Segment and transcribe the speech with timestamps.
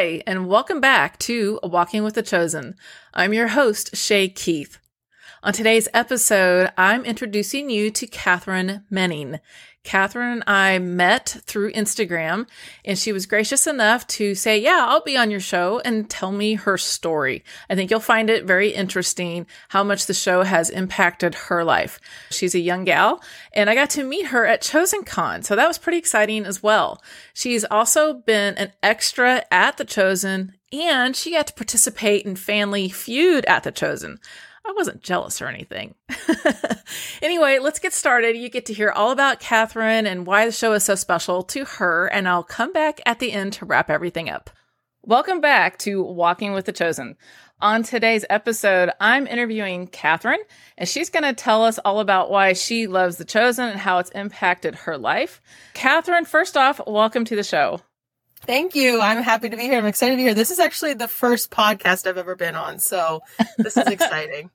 [0.00, 2.74] And welcome back to Walking with the Chosen.
[3.12, 4.78] I'm your host, Shay Keith.
[5.42, 9.40] On today's episode, I'm introducing you to Katharine Menning.
[9.82, 12.46] Katharine and I met through Instagram,
[12.84, 16.32] and she was gracious enough to say, Yeah, I'll be on your show and tell
[16.32, 17.42] me her story.
[17.68, 21.98] I think you'll find it very interesting how much the show has impacted her life.
[22.30, 23.22] She's a young gal,
[23.54, 26.62] and I got to meet her at Chosen Con, so that was pretty exciting as
[26.62, 27.02] well.
[27.32, 32.90] She's also been an extra at The Chosen, and she got to participate in Family
[32.90, 34.18] Feud at The Chosen.
[34.70, 35.96] I wasn't jealous or anything.
[37.22, 38.36] anyway, let's get started.
[38.36, 41.64] You get to hear all about Katharine and why the show is so special to
[41.64, 44.48] her, and I'll come back at the end to wrap everything up.
[45.02, 47.16] Welcome back to Walking with the Chosen.
[47.60, 50.38] On today's episode, I'm interviewing Katharine,
[50.78, 53.98] and she's going to tell us all about why she loves The Chosen and how
[53.98, 55.40] it's impacted her life.
[55.74, 57.80] Katharine, first off, welcome to the show.
[58.42, 59.00] Thank you.
[59.00, 59.78] I'm happy to be here.
[59.78, 60.34] I'm excited to be here.
[60.34, 63.20] This is actually the first podcast I've ever been on, so
[63.58, 64.48] this is exciting.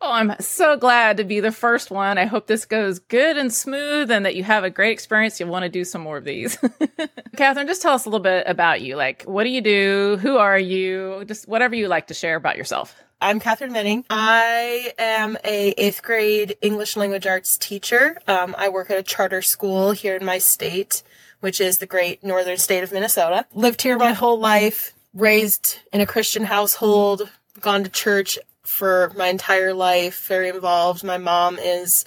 [0.00, 2.18] Oh, I'm so glad to be the first one.
[2.18, 5.40] I hope this goes good and smooth and that you have a great experience.
[5.40, 6.56] You'll want to do some more of these.
[7.36, 8.94] Katharine, just tell us a little bit about you.
[8.94, 10.18] Like, what do you do?
[10.22, 11.24] Who are you?
[11.26, 12.94] Just whatever you like to share about yourself.
[13.20, 14.04] I'm Katharine Menning.
[14.08, 18.18] I am a eighth grade English language arts teacher.
[18.28, 21.02] Um, I work at a charter school here in my state
[21.40, 23.46] which is the great northern state of Minnesota.
[23.54, 29.28] Lived here my whole life, raised in a Christian household, gone to church for my
[29.28, 31.02] entire life, very involved.
[31.02, 32.04] My mom is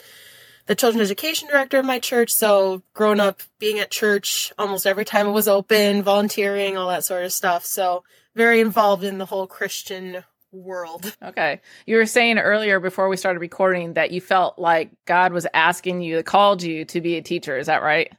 [0.67, 5.03] the children's education director of my church, so grown up being at church almost every
[5.03, 7.65] time it was open, volunteering, all that sort of stuff.
[7.65, 8.03] So
[8.35, 11.15] very involved in the whole Christian world.
[11.23, 11.61] Okay.
[11.85, 16.01] You were saying earlier before we started recording that you felt like God was asking
[16.01, 17.57] you, called you to be a teacher.
[17.57, 18.11] Is that right?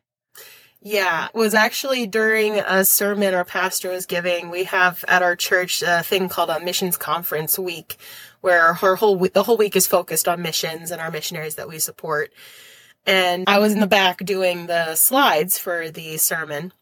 [0.84, 4.50] Yeah, it was actually during a sermon our pastor was giving.
[4.50, 7.98] We have at our church a thing called a missions conference week,
[8.42, 11.78] where our whole the whole week is focused on missions and our missionaries that we
[11.78, 12.30] support.
[13.06, 16.72] And I was in the back doing the slides for the sermon,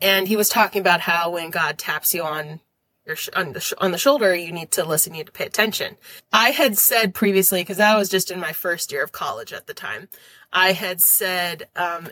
[0.00, 2.60] and he was talking about how when God taps you on
[3.06, 5.32] your sh- on the sh- on the shoulder, you need to listen, you need to
[5.32, 5.96] pay attention.
[6.32, 9.66] I had said previously because I was just in my first year of college at
[9.66, 10.08] the time.
[10.52, 12.08] I had said um,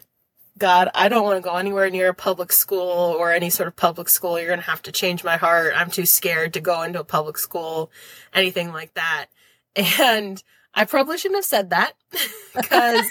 [0.60, 3.76] God, I don't want to go anywhere near a public school or any sort of
[3.76, 4.38] public school.
[4.38, 5.72] You're going to have to change my heart.
[5.75, 7.91] I'm too scared to go into a public school,
[8.34, 9.28] anything like that.
[9.75, 10.43] And
[10.75, 11.94] I probably shouldn't have said that
[12.54, 13.06] because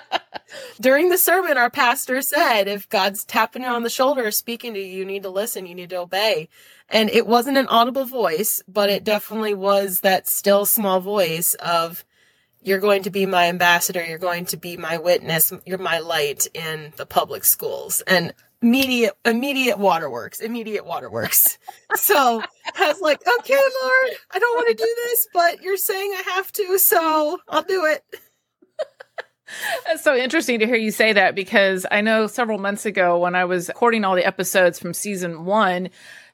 [0.80, 4.80] during the sermon, our pastor said, if God's tapping you on the shoulder, speaking to
[4.80, 6.48] you, you need to listen, you need to obey.
[6.88, 12.02] And it wasn't an audible voice, but it definitely was that still small voice of,
[12.62, 14.04] you're going to be my ambassador.
[14.04, 15.52] You're going to be my witness.
[15.66, 21.58] You're my light in the public schools and immediate, immediate waterworks, immediate waterworks.
[21.96, 22.42] so
[22.78, 26.22] I was like, okay, Lord, I don't want to do this, but you're saying I
[26.34, 26.78] have to.
[26.78, 28.04] So I'll do it.
[29.88, 33.34] It's so interesting to hear you say that because I know several months ago when
[33.34, 35.90] I was recording all the episodes from season one,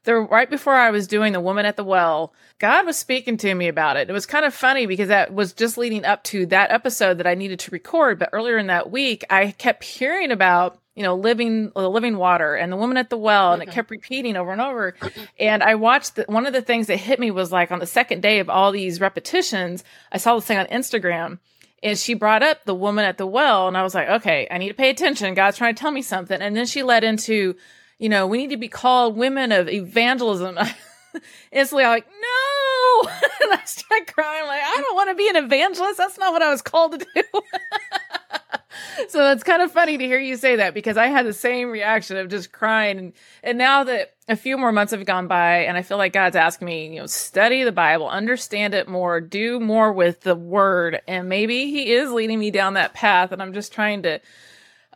[0.08, 3.54] there right before I was doing the woman at the well, God was speaking to
[3.54, 4.08] me about it.
[4.08, 7.26] It was kind of funny because that was just leading up to that episode that
[7.26, 8.18] I needed to record.
[8.18, 12.54] But earlier in that week, I kept hearing about you know living the living water
[12.54, 13.74] and the woman at the well, and it mm-hmm.
[13.74, 14.94] kept repeating over and over.
[15.38, 17.86] And I watched the, one of the things that hit me was like on the
[17.86, 21.38] second day of all these repetitions, I saw this thing on Instagram.
[21.80, 24.58] And she brought up the woman at the well, and I was like, okay, I
[24.58, 25.34] need to pay attention.
[25.34, 26.40] God's trying to tell me something.
[26.40, 27.54] And then she led into
[27.98, 30.58] you know, we need to be called women of evangelism.
[31.52, 33.10] Instantly, I'm like, no.
[33.42, 34.46] and I start crying.
[34.46, 35.98] Like, I don't want to be an evangelist.
[35.98, 37.22] That's not what I was called to do.
[39.08, 41.70] so it's kind of funny to hear you say that because I had the same
[41.70, 42.98] reaction of just crying.
[42.98, 46.12] And, and now that a few more months have gone by and I feel like
[46.12, 50.36] God's asking me, you know, study the Bible, understand it more, do more with the
[50.36, 51.00] word.
[51.08, 53.32] And maybe he is leading me down that path.
[53.32, 54.20] And I'm just trying to,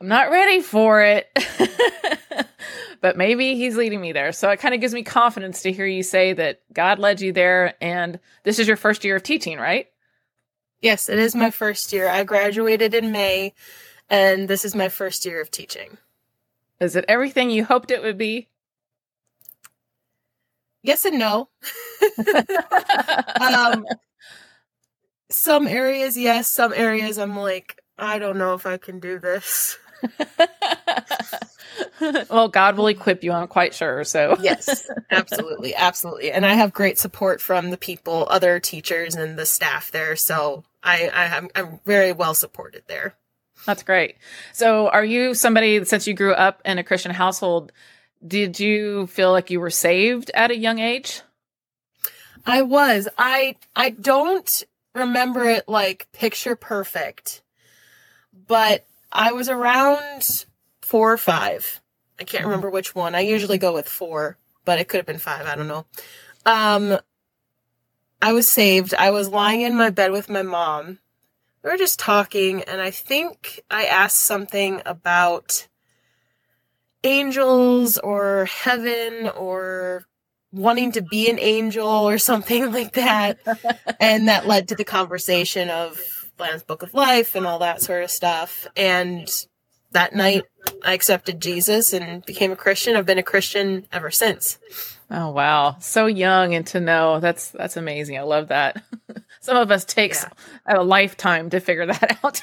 [0.01, 1.29] I'm not ready for it.
[3.03, 4.33] But maybe he's leading me there.
[4.33, 7.33] So it kind of gives me confidence to hear you say that God led you
[7.33, 9.89] there and this is your first year of teaching, right?
[10.81, 12.09] Yes, it is my first year.
[12.09, 13.55] I graduated in May
[14.09, 15.99] and this is my first year of teaching.
[16.81, 18.49] Is it everything you hoped it would be?
[20.85, 21.49] Yes and no.
[23.41, 23.85] um,
[25.29, 26.49] some areas, yes.
[26.49, 29.77] Some areas, I'm like, I don't know if I can do this.
[32.31, 34.05] well, God will equip you, I'm quite sure.
[34.05, 35.75] So, yes, absolutely.
[35.75, 36.33] Absolutely.
[36.33, 40.17] And I have great support from the people, other teachers, and the staff there.
[40.17, 43.15] So, I, I am, I'm very well supported there.
[43.67, 44.17] That's great.
[44.53, 47.73] So, are you somebody, since you grew up in a Christian household,
[48.27, 51.23] Did you feel like you were saved at a young age?
[52.47, 53.09] I was.
[53.19, 54.65] I I don't
[54.95, 57.43] remember it like picture perfect.
[58.47, 60.47] But I was around
[60.81, 61.82] 4 or 5.
[62.21, 63.15] I can't remember which one.
[63.15, 65.87] I usually go with 4, but it could have been 5, I don't know.
[66.47, 66.99] Um
[68.21, 68.95] I was saved.
[68.95, 71.01] I was lying in my bed with my mom.
[71.63, 75.67] We were just talking and I think I asked something about
[77.05, 80.05] angels or heaven or
[80.53, 83.39] wanting to be an angel or something like that.
[83.99, 88.05] and that led to the conversation of Lamb's Book of Life and all that sort
[88.05, 88.67] of stuff.
[88.77, 89.29] And
[89.93, 90.45] that night
[90.85, 92.97] I accepted Jesus and became a Christian.
[92.97, 94.59] I've been a Christian ever since.
[95.11, 95.77] Oh wow.
[95.81, 97.21] So young and to know.
[97.21, 98.19] That's that's amazing.
[98.19, 98.83] I love that.
[99.41, 100.77] Some of us takes yeah.
[100.79, 102.43] a lifetime to figure that out.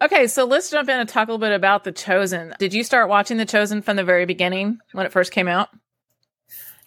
[0.00, 2.54] Okay, so let's jump in and talk a little bit about The Chosen.
[2.58, 5.68] Did you start watching The Chosen from the very beginning when it first came out?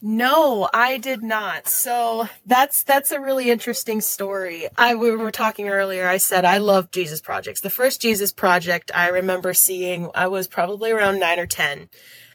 [0.08, 1.68] No, I did not.
[1.68, 4.68] So that's that's a really interesting story.
[4.78, 6.08] I we were talking earlier.
[6.08, 7.62] I said I love Jesus projects.
[7.62, 11.90] The first Jesus project I remember seeing, I was probably around nine or ten,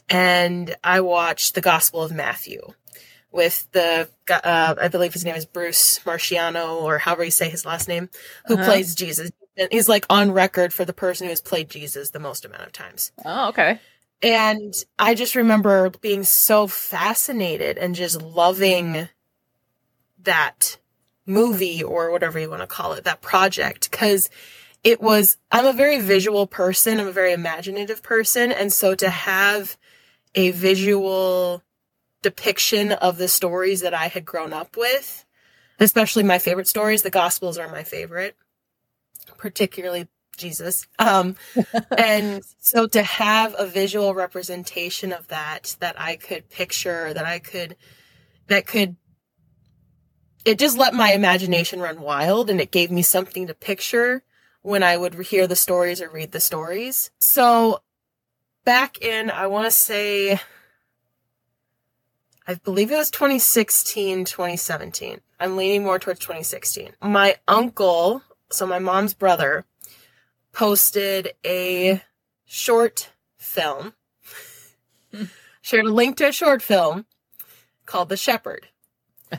[0.08, 2.60] and I watched the Gospel of Matthew
[3.30, 7.64] with the uh, I believe his name is Bruce Marchiano or however you say his
[7.64, 8.10] last name,
[8.46, 8.64] who uh-huh.
[8.64, 9.30] plays Jesus
[9.70, 12.72] he's like on record for the person who has played Jesus the most amount of
[12.72, 13.12] times.
[13.24, 13.78] Oh, okay.
[14.22, 19.08] And I just remember being so fascinated and just loving
[20.22, 20.78] that
[21.24, 24.28] movie or whatever you want to call it, that project, because
[24.84, 27.00] it was, I'm a very visual person.
[27.00, 28.52] I'm a very imaginative person.
[28.52, 29.78] And so to have
[30.34, 31.62] a visual
[32.22, 35.24] depiction of the stories that I had grown up with,
[35.78, 38.36] especially my favorite stories, the Gospels are my favorite
[39.38, 40.08] particularly
[40.40, 40.86] Jesus.
[40.98, 41.36] Um,
[41.96, 47.38] and so to have a visual representation of that, that I could picture, that I
[47.38, 47.76] could,
[48.48, 48.96] that could,
[50.44, 54.24] it just let my imagination run wild and it gave me something to picture
[54.62, 57.10] when I would hear the stories or read the stories.
[57.18, 57.82] So
[58.64, 60.40] back in, I want to say,
[62.46, 65.20] I believe it was 2016, 2017.
[65.38, 66.92] I'm leaning more towards 2016.
[67.00, 69.64] My uncle so my mom's brother
[70.52, 72.02] posted a
[72.44, 73.94] short film,
[75.62, 77.06] shared a link to a short film
[77.86, 78.68] called The Shepherd.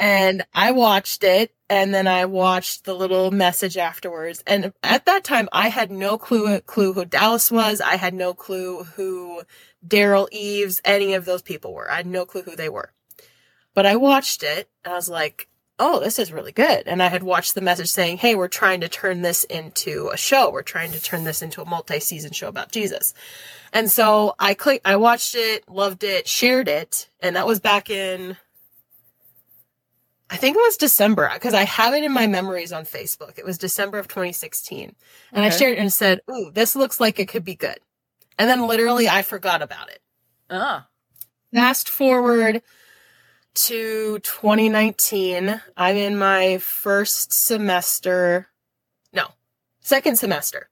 [0.00, 4.42] and I watched it and then I watched the little message afterwards.
[4.46, 7.80] And at that time, I had no clue, clue who Dallas was.
[7.80, 9.42] I had no clue who
[9.86, 11.90] Derral Eves, any of those people were.
[11.90, 12.92] I had no clue who they were.
[13.74, 16.84] But I watched it and I was like, oh, this is really good.
[16.86, 20.16] And I had watched the message saying, hey, we're trying to turn this into a
[20.16, 20.50] show.
[20.50, 23.14] We're trying to turn this into a multi-season show about Jesus.
[23.72, 27.08] And so I clicked, I watched it, loved it, shared it.
[27.20, 28.36] And that was back in,
[30.30, 33.38] I think it was December because I have it in my memories on Facebook.
[33.38, 34.94] It was December of 2016.
[35.32, 35.54] And okay.
[35.54, 37.78] I shared it and said, ooh, this looks like it could be good.
[38.38, 40.00] And then literally I forgot about it.
[40.50, 40.88] Ah.
[41.54, 42.62] Fast forward
[43.66, 45.60] to 2019.
[45.76, 48.48] I'm in my first semester.
[49.12, 49.28] No,
[49.80, 50.68] second semester.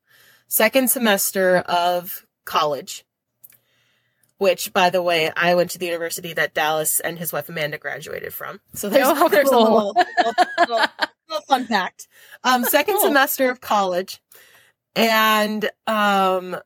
[0.47, 3.05] Second semester of college.
[4.39, 7.79] Which, by the way, I went to the university that Dallas and his wife Amanda
[7.79, 8.61] graduated from.
[8.75, 9.59] So there's, oh, there's cool.
[9.59, 10.87] a little, little, little,
[11.29, 12.07] little, fun fact.
[12.45, 13.05] Um, second cool.
[13.05, 14.21] semester of college.
[14.95, 16.57] And um,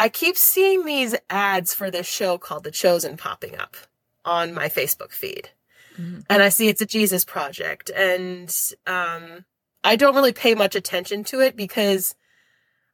[0.00, 3.76] I keep seeing these ads for this show called The Chosen popping up
[4.24, 5.50] on my Facebook feed.
[5.98, 6.20] Mm-hmm.
[6.28, 7.90] And I see it's a Jesus project.
[7.90, 8.54] And
[8.86, 9.44] um,
[9.82, 12.14] I don't really pay much attention to it because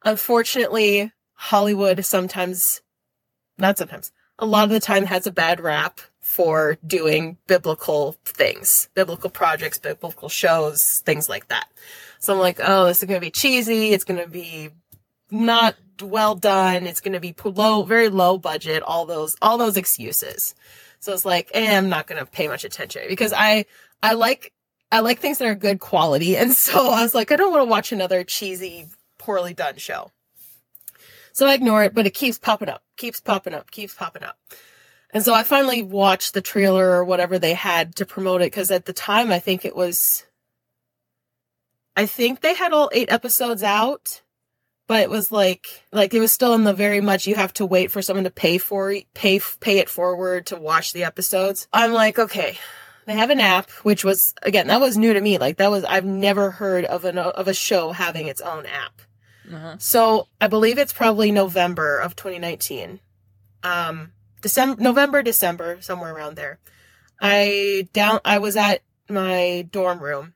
[0.05, 2.83] unfortunately, Hollywood sometimes,
[3.59, 8.89] not sometimes, a lot of the time has a bad rap for doing biblical things,
[8.95, 11.69] biblical projects, biblical shows, things like that.
[12.19, 13.91] So I'm like, oh, this is going to be cheesy.
[13.93, 14.71] It's going to be
[15.31, 16.87] not well done.
[16.87, 18.83] It's going to be low, very low budget.
[18.83, 20.55] All those, all those excuses.
[21.07, 23.67] So it's like, eh, I'm not going to pay much attention because I,
[24.03, 24.53] I like,
[24.91, 26.37] I like things that are good quality.
[26.37, 30.11] And so I was like, I don't want to watch another cheesy, poorly done show.
[31.33, 34.37] So I ignore it, but it keeps popping up, keeps popping up, keeps popping up.
[35.15, 38.73] And so I finally watched the trailer or whatever they had to promote it because
[38.73, 40.27] at the time I think it was,
[41.95, 44.23] I think they had all eight episodes out
[44.87, 47.67] but it was like like it was still in the very much you have to
[47.67, 51.69] wait for someone to pay for pay pay it forward to watch the episodes.
[51.73, 52.59] I'm like, okay,
[53.07, 55.39] they have an app, which was again that was new to me.
[55.39, 59.03] Like that was I've never heard of an of a show having its own app.
[59.53, 59.77] Uh-huh.
[59.79, 63.01] So I believe it's probably November of 2019.
[63.63, 64.13] Um,
[64.43, 66.59] December, November, December, somewhere around there.
[67.21, 70.35] I down, I was at my dorm room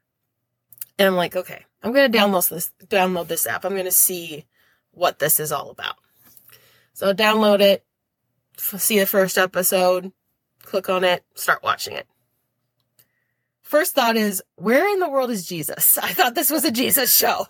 [1.00, 3.64] and I'm like, okay, I'm going to download this, download this app.
[3.64, 4.45] I'm going to see
[4.90, 5.95] what this is all about.
[6.92, 7.87] So download it,
[8.59, 10.12] f- see the first episode,
[10.62, 12.07] click on it, start watching it.
[13.62, 15.97] First thought is, where in the world is Jesus?
[16.02, 17.47] I thought this was a Jesus show.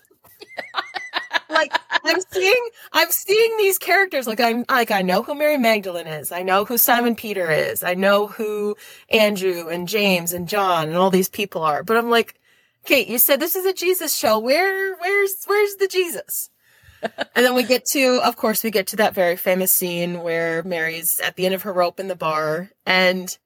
[1.50, 1.72] like
[2.04, 6.30] I'm seeing I'm seeing these characters like I'm like I know who Mary Magdalene is.
[6.30, 7.82] I know who Simon Peter is.
[7.82, 8.76] I know who
[9.08, 11.82] Andrew and James and John and all these people are.
[11.82, 12.39] But I'm like,
[12.84, 14.38] Kate, you said this is a Jesus show.
[14.38, 16.50] Where where's where's the Jesus?
[17.02, 20.62] and then we get to of course we get to that very famous scene where
[20.62, 23.38] Mary's at the end of her rope in the bar and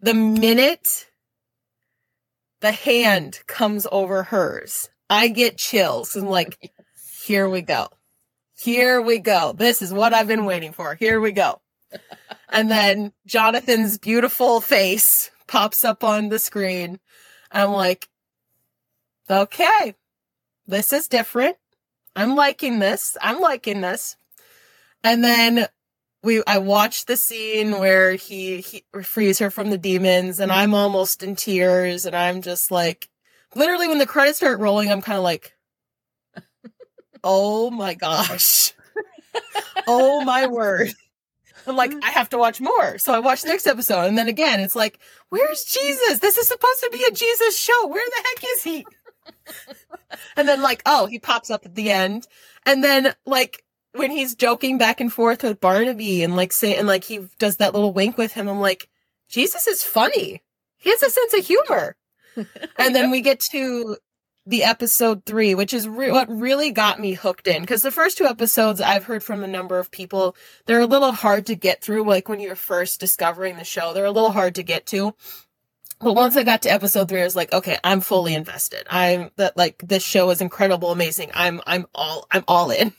[0.00, 1.06] the minute
[2.60, 6.72] the hand comes over hers, I get chills and like
[7.24, 7.88] here we go.
[8.58, 9.52] Here we go.
[9.52, 10.94] This is what I've been waiting for.
[10.94, 11.60] Here we go.
[12.48, 17.00] And then Jonathan's beautiful face pops up on the screen.
[17.56, 18.08] I'm like,
[19.30, 19.94] okay,
[20.66, 21.56] this is different.
[22.14, 23.16] I'm liking this.
[23.20, 24.16] I'm liking this.
[25.02, 25.66] And then
[26.22, 30.74] we, I watched the scene where he, he frees her from the demons and I'm
[30.74, 33.08] almost in tears and I'm just like,
[33.54, 35.54] literally when the credits start rolling, I'm kind of like,
[37.24, 38.74] oh my gosh.
[39.86, 40.92] oh my word.
[41.66, 42.98] I'm like, I have to watch more.
[42.98, 44.06] So I watch the next episode.
[44.06, 46.18] And then again, it's like, where's Jesus?
[46.18, 47.86] This is supposed to be a Jesus show.
[47.86, 48.86] Where the heck is he?
[50.36, 52.26] and then like, oh, he pops up at the end.
[52.64, 56.86] And then like when he's joking back and forth with Barnaby and like say, and
[56.86, 58.88] like he does that little wink with him, I'm like,
[59.28, 60.42] Jesus is funny.
[60.76, 61.96] He has a sense of humor.
[62.78, 63.96] and then we get to
[64.46, 67.62] the episode three, which is re- what really got me hooked in.
[67.62, 70.36] Because the first two episodes, I've heard from a number of people,
[70.66, 72.04] they're a little hard to get through.
[72.06, 75.14] Like when you're first discovering the show, they're a little hard to get to.
[75.98, 78.86] But once I got to episode three, I was like, okay, I'm fully invested.
[78.88, 81.30] I'm that like this show is incredible, amazing.
[81.34, 82.92] I'm I'm all I'm all in.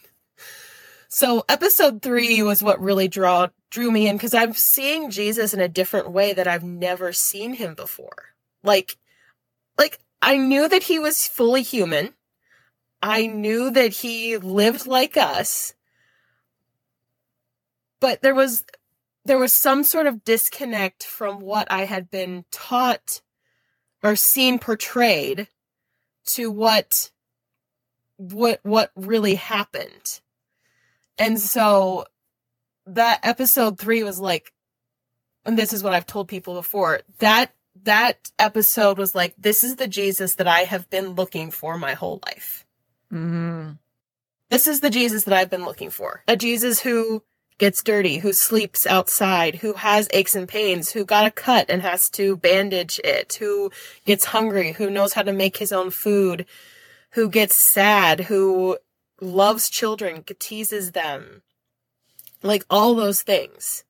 [1.09, 5.61] So episode three was what really draw drew me in because I'm seeing Jesus in
[5.61, 8.33] a different way that I've never seen him before.
[8.63, 8.97] Like,
[9.77, 12.13] like I knew that he was fully human.
[13.01, 15.73] I knew that he lived like us.
[17.99, 18.65] But there was
[19.25, 23.21] there was some sort of disconnect from what I had been taught
[24.01, 25.49] or seen portrayed
[26.27, 27.11] to what
[28.17, 30.21] what what really happened.
[31.17, 32.05] And so
[32.85, 34.53] that episode 3 was like
[35.45, 37.01] and this is what I've told people before.
[37.19, 37.53] That
[37.87, 41.93] that episode was like, this is the Jesus that I have been looking for my
[41.93, 42.65] whole life.
[43.11, 43.71] Mm-hmm.
[44.49, 46.21] This is the Jesus that I've been looking for.
[46.27, 47.23] A Jesus who
[47.57, 51.81] gets dirty, who sleeps outside, who has aches and pains, who got a cut and
[51.81, 53.71] has to bandage it, who
[54.05, 56.45] gets hungry, who knows how to make his own food,
[57.11, 58.77] who gets sad, who
[59.21, 61.41] loves children, teases them.
[62.43, 63.85] Like all those things.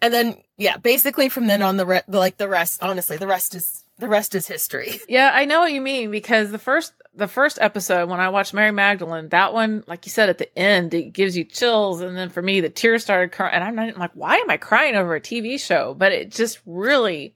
[0.00, 3.54] And then, yeah, basically from then on, the re- like the rest, honestly, the rest
[3.54, 5.00] is the rest is history.
[5.08, 8.54] Yeah, I know what you mean because the first the first episode when I watched
[8.54, 12.16] Mary Magdalene, that one, like you said at the end, it gives you chills, and
[12.16, 14.56] then for me, the tears started crying, and I'm, not, I'm like, why am I
[14.56, 15.94] crying over a TV show?
[15.94, 17.34] But it just really,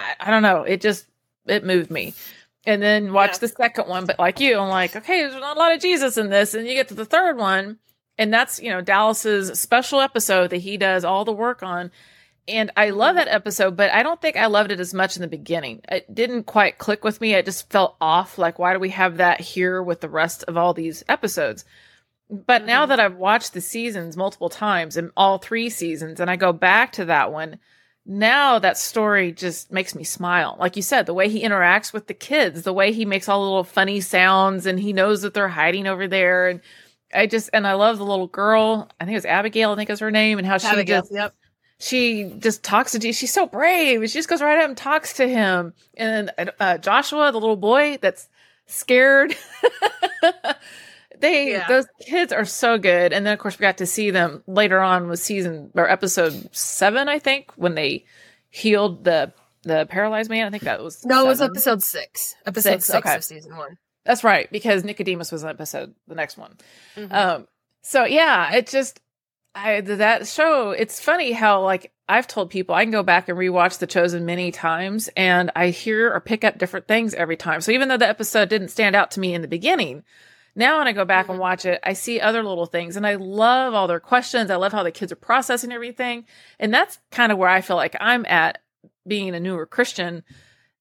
[0.00, 1.06] I, I don't know, it just
[1.46, 2.14] it moved me.
[2.66, 3.38] And then watch Yeah.
[3.38, 6.16] the second one, but like you, I'm like, okay, there's not a lot of Jesus
[6.18, 7.78] in this, and you get to the third one,
[8.18, 11.90] and that's you know Dallas's special episode that he does all the work on.
[12.46, 15.20] And I love that episode, but I don't think I loved it as much in
[15.22, 15.82] the beginning.
[15.90, 17.34] It didn't quite click with me.
[17.34, 18.38] It just felt off.
[18.38, 21.66] Like, why do we have that here with the rest of all these episodes?
[22.30, 22.88] But now Mhm.
[22.88, 26.92] that I've watched the seasons multiple times and all three seasons, and I go back
[26.92, 27.58] to that one,
[28.06, 30.56] now that story just makes me smile.
[30.58, 33.40] Like you said, the way he interacts with the kids, the way he makes all
[33.40, 36.48] the little funny sounds, and he knows that they're hiding over there.
[36.48, 36.60] And
[37.14, 38.88] I just, and I love the little girl.
[39.00, 41.12] I think it was Abigail, I think is her name, and how she Abigail, just
[41.12, 41.34] yep.
[41.78, 43.12] she just talks to.
[43.12, 44.00] She's so brave.
[44.10, 45.72] She just goes right up and talks to him.
[45.96, 48.28] And then uh, Joshua, the little boy that's
[48.66, 49.34] scared.
[51.20, 51.66] they Yeah.
[51.68, 53.12] those kids are so good.
[53.12, 56.54] And then of course we got to see them later on with season or episode
[56.54, 58.04] seven, I think, when they
[58.50, 60.46] healed the the paralyzed man.
[60.46, 62.36] I think that was No, it was episode six.
[62.46, 63.16] Episode Six, six, okay.
[63.16, 63.78] of season one.
[64.04, 66.56] That's right, because Nicodemus was an episode, the next one.
[66.96, 67.12] Mhm.
[67.12, 67.48] Um,
[67.82, 69.00] so yeah, it just
[69.54, 70.70] I that show.
[70.70, 74.24] It's funny how like I've told people I can go back and rewatch The Chosen
[74.24, 77.60] many times, and I hear or pick up different things every time.
[77.60, 80.04] So even though the episode didn't stand out to me in the beginning,
[80.54, 83.14] Now, when I go back and watch it, I see other little things and I
[83.14, 84.50] love all their questions.
[84.50, 86.24] I love how the kids are processing everything.
[86.58, 88.58] And that's kind of where I feel like I'm at
[89.06, 90.24] being a newer Christian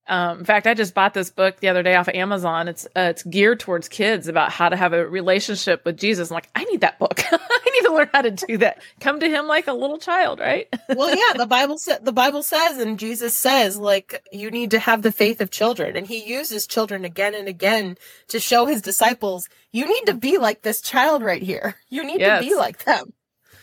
[0.08, 2.68] um, in fact, I just bought this book the other day off of Amazon.
[2.68, 6.30] It's uh, it's geared towards kids about how to have a relationship with Jesus.
[6.30, 7.22] I'm like, I need that book.
[7.32, 8.82] I need to learn how to do that.
[9.00, 10.68] Come to Him like a little child, right?
[10.90, 11.38] well, yeah.
[11.38, 15.12] The Bible says the Bible says, and Jesus says, like you need to have the
[15.12, 17.98] faith of children, and He uses children again and again
[18.30, 21.76] to show His disciples, you need to be like this child right here.
[21.90, 22.42] You need yes.
[22.42, 23.14] to be like them.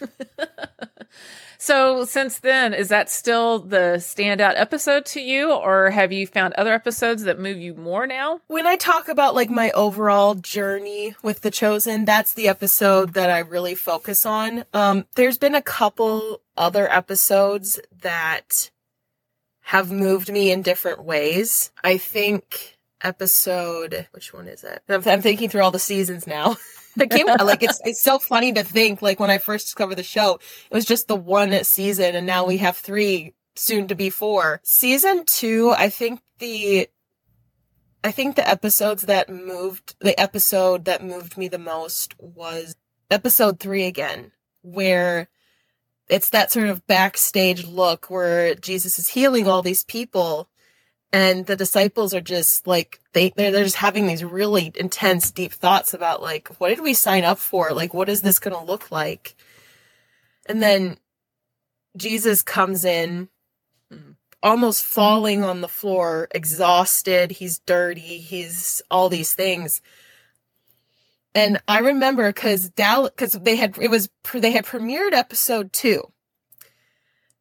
[1.59, 6.55] So since then, is that still the standout episode to you, or have you found
[6.55, 8.41] other episodes that move you more now?
[8.47, 13.31] When I talk about like my overall journey with The Chosen, that's the episode that
[13.31, 14.65] I really focus on.
[14.73, 18.71] Um, there's been a couple other episodes that
[19.63, 21.73] have moved me in different ways.
[21.83, 24.83] I think episode, which one is it?
[24.89, 26.57] I'm, I'm thinking through all the seasons now.
[26.97, 30.03] the game like it's it's so funny to think like when I first discovered the
[30.03, 30.35] show,
[30.71, 34.61] it was just the one season and now we have three soon to be four.
[34.65, 36.89] Season two, I think the
[38.03, 42.77] I think the episodes that moved the episode that moved me the most was
[43.11, 44.33] episode three again,
[44.63, 45.29] where
[46.09, 50.49] it's that sort of backstage look where Jesus is healing all these people
[51.13, 55.53] and the disciples are just like they they're, they're just having these really intense deep
[55.53, 57.71] thoughts about like what did we sign up for?
[57.71, 59.37] Like what is this going to look like?
[60.47, 60.99] And then
[61.97, 63.29] jesus comes in
[64.43, 67.31] almost falling on the floor exhausted.
[67.33, 68.19] He's dirty.
[68.19, 69.81] He's all these things.
[71.35, 76.13] And i remember because dallas because they had it was they had premiered episode two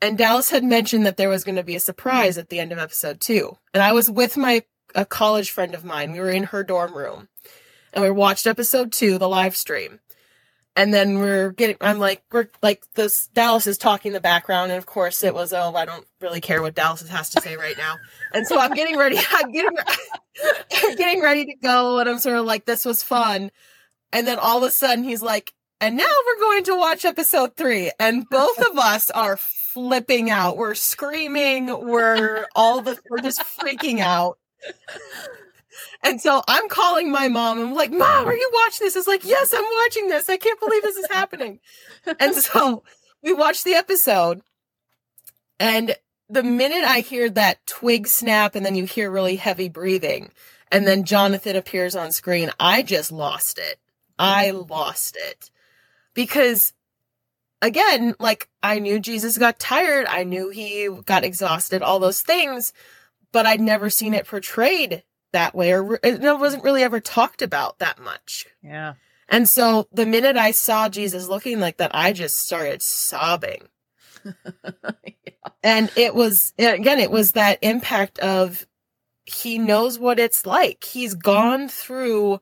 [0.04, 2.74] and Dallas had mentioned that there was going to be a surprise at the end
[2.74, 3.58] of episode two.
[3.74, 6.12] And I was with my a college friend of mine.
[6.12, 7.30] We were in her dorm room
[7.94, 10.02] and we watched episode two, the live stream.
[10.76, 14.72] And then we're getting, I'm like, we're like, this Dallas is talking in the background.
[14.72, 17.56] And of course it was, oh, I don't really care what Dallas has to say
[17.56, 17.96] right now.
[18.34, 19.78] And so I'm getting ready, I'm getting,
[20.84, 22.00] I'm getting ready to go.
[22.00, 23.52] And I'm sort of like, this was fun.
[24.12, 27.56] And then all of a sudden he's like, and now we're going to watch episode
[27.56, 27.92] three.
[28.00, 29.38] And both of us are
[29.74, 30.58] flipping out.
[30.58, 31.68] We're screaming.
[31.68, 34.38] We're all the, we're just freaking out.
[36.04, 37.60] And so I'm calling my mom.
[37.60, 38.96] I'm like, Mom, are you watching this?
[38.96, 40.30] It's like, Yes, I'm watching this.
[40.30, 41.60] I can't believe this is happening.
[42.20, 42.84] and so
[43.24, 44.42] we watched the episode.
[45.60, 45.96] And
[46.30, 50.32] the minute I hear that twig snap and then you hear really heavy breathing,
[50.72, 53.80] and then Jonathan appears on screen, I just lost it.
[54.18, 54.72] I mm-hmm.
[54.72, 55.52] lost it.
[56.14, 56.74] Because
[57.64, 60.06] again, like I knew Jesus got tired.
[60.08, 62.74] I knew he got exhausted, all those things,
[63.32, 67.80] but I'd never seen it portrayed that way or it wasn't really ever talked about
[67.80, 68.46] that much.
[68.62, 68.94] Yeah.
[69.30, 73.68] And so the minute I saw Jesus looking like that, I just started sobbing.
[74.24, 74.32] yeah.
[75.66, 78.68] And it was, again, it was that impact of
[79.24, 80.84] he knows what it's like.
[80.84, 81.22] He's mm-hmm.
[81.22, 82.42] gone through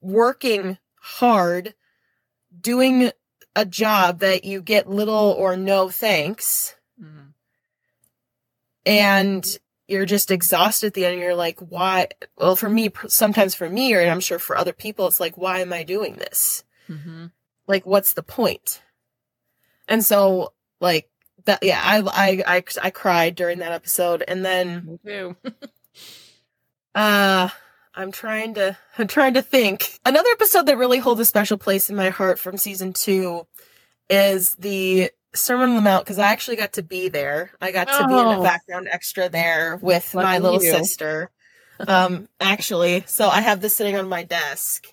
[0.00, 1.74] working hard,
[2.60, 3.10] doing
[3.58, 6.76] a job that you get little or no thanks.
[7.02, 7.30] Mm-hmm.
[8.86, 12.06] And you're just exhausted at the end and you're like, why?
[12.36, 15.58] Well, for me, sometimes for me, or I'm sure for other people, it's like, why
[15.58, 16.62] am I doing this?
[16.88, 17.26] Mm-hmm.
[17.66, 18.80] Like, what's the point?
[19.88, 21.10] And so, like,
[21.46, 24.22] that, yeah, I, I, I, I cried during that episode.
[24.28, 25.00] And then,
[26.94, 27.48] uh,
[27.98, 29.98] I'm trying to I'm trying to think.
[30.06, 33.46] Another episode that really holds a special place in my heart from season two
[34.08, 37.50] is the Sermon on the Mount because I actually got to be there.
[37.60, 38.06] I got to oh.
[38.06, 40.70] be in a background extra there with my little you.
[40.70, 41.30] sister.
[41.86, 44.86] Um, actually, so I have this sitting on my desk.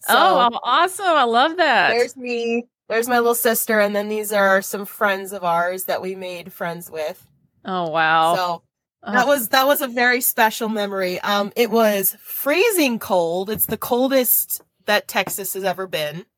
[0.00, 1.06] So oh, awesome!
[1.06, 1.90] I love that.
[1.90, 2.66] There's me.
[2.88, 6.52] There's my little sister, and then these are some friends of ours that we made
[6.52, 7.26] friends with.
[7.64, 8.34] Oh wow!
[8.34, 8.62] So
[9.04, 11.20] that was that was a very special memory.
[11.20, 13.50] Um, it was freezing cold.
[13.50, 16.24] It's the coldest that Texas has ever been.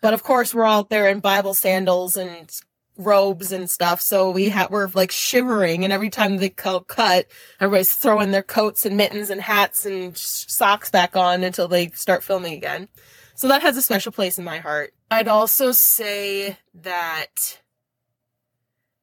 [0.00, 2.48] But of course, we're out there in Bible sandals and
[2.96, 4.00] robes and stuff.
[4.00, 7.26] So we have we're like shivering, and every time they cut,
[7.58, 12.22] everybody's throwing their coats and mittens and hats and socks back on until they start
[12.22, 12.88] filming again.
[13.34, 14.94] So that has a special place in my heart.
[15.10, 17.60] I'd also say that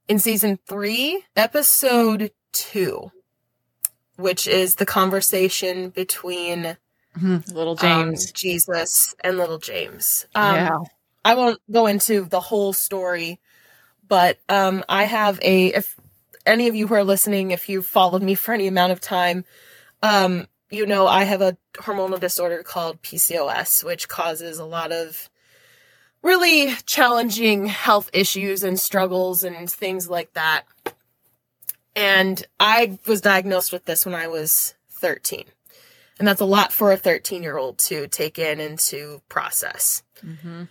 [0.07, 3.12] in season three, episode two,
[4.17, 6.77] which is the conversation between
[7.17, 7.55] mm-hmm.
[7.55, 10.25] little James, um, Jesus, and little James.
[10.35, 10.77] Um, yeah.
[11.23, 13.39] I won't go into the whole story,
[14.07, 15.67] but um, I have a.
[15.67, 15.95] If
[16.45, 19.45] any of you who are listening, if you've followed me for any amount of time,
[20.01, 25.29] um, you know, I have a hormonal disorder called PCOS, which causes a lot of
[26.21, 30.63] really challenging health issues and struggles and things like that.
[31.99, 35.43] And I was diagnosed with this when I was 13.
[36.17, 40.01] And that's a lot for a 13 year old to take in and to process.
[40.25, 40.63] Mm-hmm.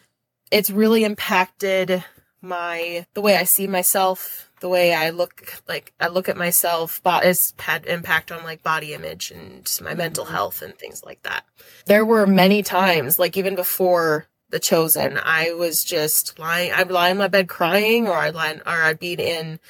[0.51, 2.03] It's really impacted
[2.41, 7.03] my, the way I see myself, the way I look, like I look at myself,
[7.03, 10.35] but it's had impact on like body image and my mental mm-hmm.
[10.35, 11.45] health and things like that.
[11.85, 17.11] There were many times, like even before the chosen, I was just lying, I'd lie
[17.11, 19.61] in my bed crying or I'd lie, or I'd be in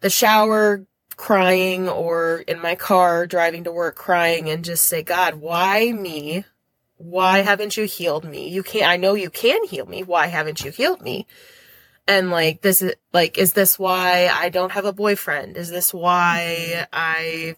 [0.00, 0.86] the shower
[1.16, 6.44] crying or in my car driving to work crying and just say, God, why me?
[6.96, 8.48] Why haven't you healed me?
[8.48, 10.02] You can't, I know you can heal me.
[10.02, 11.26] Why haven't you healed me?
[12.06, 15.56] And like, this is like, is this why I don't have a boyfriend?
[15.56, 17.56] Is this why I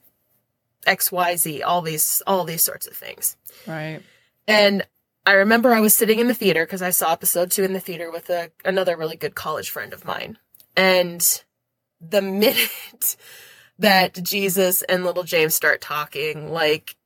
[0.87, 1.62] XYZ?
[1.64, 3.37] All these, all these sorts of things.
[3.66, 4.00] Right.
[4.48, 4.85] And
[5.24, 7.81] I remember I was sitting in the theater because I saw episode two in the
[7.81, 10.38] theater with a, another really good college friend of mine.
[10.76, 11.44] And
[12.07, 13.17] the minute
[13.79, 16.53] that Jesus and little James start talking.
[16.53, 16.97] Like,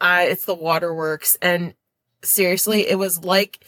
[0.00, 1.36] I, it's the waterworks.
[1.40, 1.74] And
[2.22, 3.64] seriously, it was like,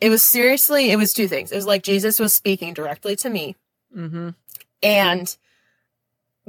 [0.00, 1.50] it was seriously, it was two things.
[1.52, 3.56] It was like Jesus was speaking directly to me.
[3.96, 4.30] Mm-hmm.
[4.82, 5.36] And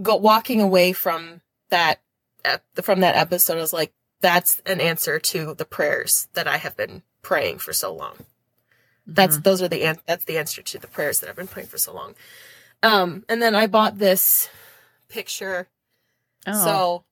[0.01, 1.99] go walking away from that,
[2.81, 6.75] from that episode, I was like, that's an answer to the prayers that I have
[6.75, 8.17] been praying for so long.
[9.07, 9.43] That's, mm-hmm.
[9.43, 11.93] those are the, that's the answer to the prayers that I've been praying for so
[11.93, 12.15] long.
[12.83, 14.49] Um, and then I bought this
[15.09, 15.67] picture.
[16.47, 17.03] Oh, so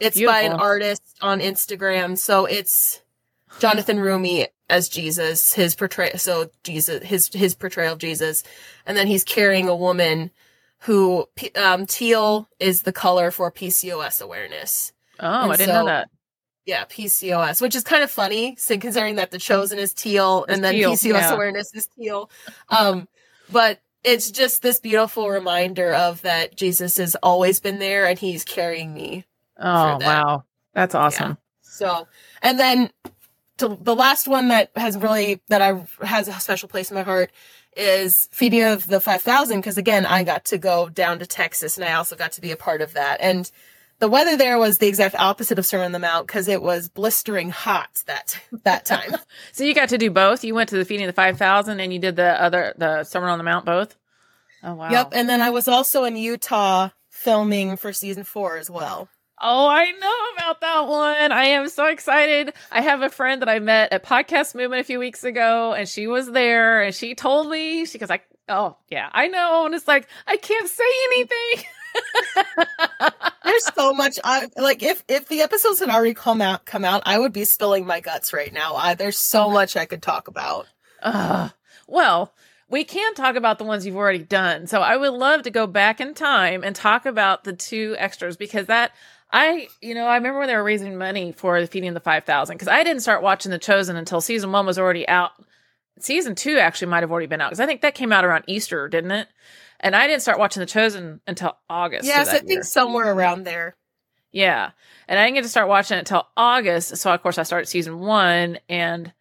[0.00, 0.32] it's beautiful.
[0.32, 2.16] by an artist on Instagram.
[2.16, 3.00] So it's
[3.58, 6.18] Jonathan Roumie as Jesus, his portrayal.
[6.18, 8.44] So Jesus, his his portrayal of Jesus,
[8.86, 10.30] and then he's carrying a woman
[10.80, 14.92] who um, teal is the color for PCOS awareness.
[15.18, 16.08] Oh, and I didn't so, know that.
[16.66, 20.74] Yeah, PCOS, which is kind of funny, considering that the chosen is teal and then
[20.74, 21.32] teal, PCOS yeah.
[21.32, 22.30] awareness is teal.
[22.68, 23.08] Um,
[23.50, 28.44] but it's just this beautiful reminder of that Jesus has always been there and he's
[28.44, 29.24] carrying me.
[29.58, 30.00] Oh, that.
[30.00, 30.44] wow.
[30.74, 31.30] That's awesome.
[31.30, 31.36] Yeah.
[31.62, 32.08] So,
[32.42, 32.90] and then
[33.58, 37.02] to, the last one that has really, that I has a special place in my
[37.02, 37.30] heart
[37.76, 39.62] is feeding of the 5,000.
[39.62, 42.52] Cause again, I got to go down to Texas and I also got to be
[42.52, 43.20] a part of that.
[43.20, 43.50] And
[43.98, 46.88] the weather there was the exact opposite of Sermon on the Mount because it was
[46.88, 49.16] blistering hot that that time.
[49.52, 50.44] so you got to do both.
[50.44, 53.04] You went to the feeding of the five thousand, and you did the other the
[53.04, 53.96] Sermon on the Mount both.
[54.62, 54.90] Oh wow!
[54.90, 59.08] Yep, and then I was also in Utah filming for season four as well.
[59.40, 61.30] Oh, I know about that one.
[61.30, 62.52] I am so excited.
[62.72, 65.88] I have a friend that I met at Podcast Movement a few weeks ago, and
[65.88, 69.74] she was there, and she told me she goes, "I oh yeah, I know," and
[69.74, 71.64] it's like I can't say anything.
[73.44, 74.18] There's so much.
[74.24, 77.44] I like if if the episodes had already come out come out, I would be
[77.44, 78.74] spilling my guts right now.
[78.74, 80.66] I, there's so much I could talk about.
[81.02, 81.50] Uh,
[81.86, 82.32] well,
[82.68, 84.66] we can talk about the ones you've already done.
[84.66, 88.36] So I would love to go back in time and talk about the two extras
[88.36, 88.92] because that
[89.30, 92.54] I, you know, I remember when they were raising money for the feeding the 5,000
[92.54, 95.32] because I didn't start watching The Chosen until season one was already out.
[96.00, 98.44] Season two actually might have already been out because I think that came out around
[98.46, 99.28] Easter, didn't it?
[99.80, 102.04] And I didn't start watching The Chosen until August.
[102.04, 102.62] Yes, I think year.
[102.62, 103.18] somewhere mm-hmm.
[103.18, 103.76] around there.
[104.32, 104.70] Yeah.
[105.06, 106.96] And I didn't get to start watching it until August.
[106.96, 109.12] So, of course, I started season one and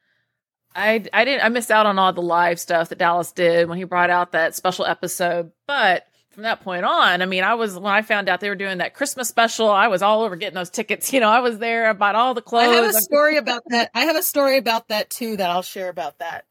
[0.76, 3.78] I, I didn't, I missed out on all the live stuff that Dallas did when
[3.78, 5.52] he brought out that special episode.
[5.66, 8.56] But from that point on, I mean, I was, when I found out they were
[8.56, 11.12] doing that Christmas special, I was all over getting those tickets.
[11.18, 12.68] You know, I was there, I bought all the clothes.
[12.68, 13.90] I have a story about that.
[13.96, 16.46] I have a story about that too that I'll share about that.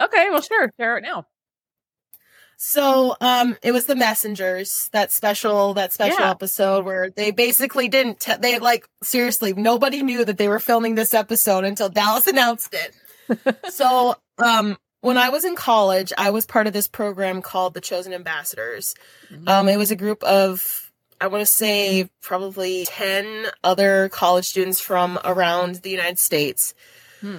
[0.00, 0.28] Okay.
[0.30, 0.70] Well, sure.
[0.78, 1.26] Share it now.
[2.64, 6.30] So, um, it was the messengers that special that special yeah.
[6.30, 11.12] episode where they basically didn't they like seriously nobody knew that they were filming this
[11.12, 13.56] episode until Dallas announced it.
[13.72, 17.80] so, um, when I was in college, I was part of this program called the
[17.80, 18.94] Chosen Ambassadors.
[19.28, 19.48] Mm-hmm.
[19.48, 24.78] Um, it was a group of I want to say probably 10 other college students
[24.78, 26.74] from around the United States.
[27.20, 27.38] Hmm.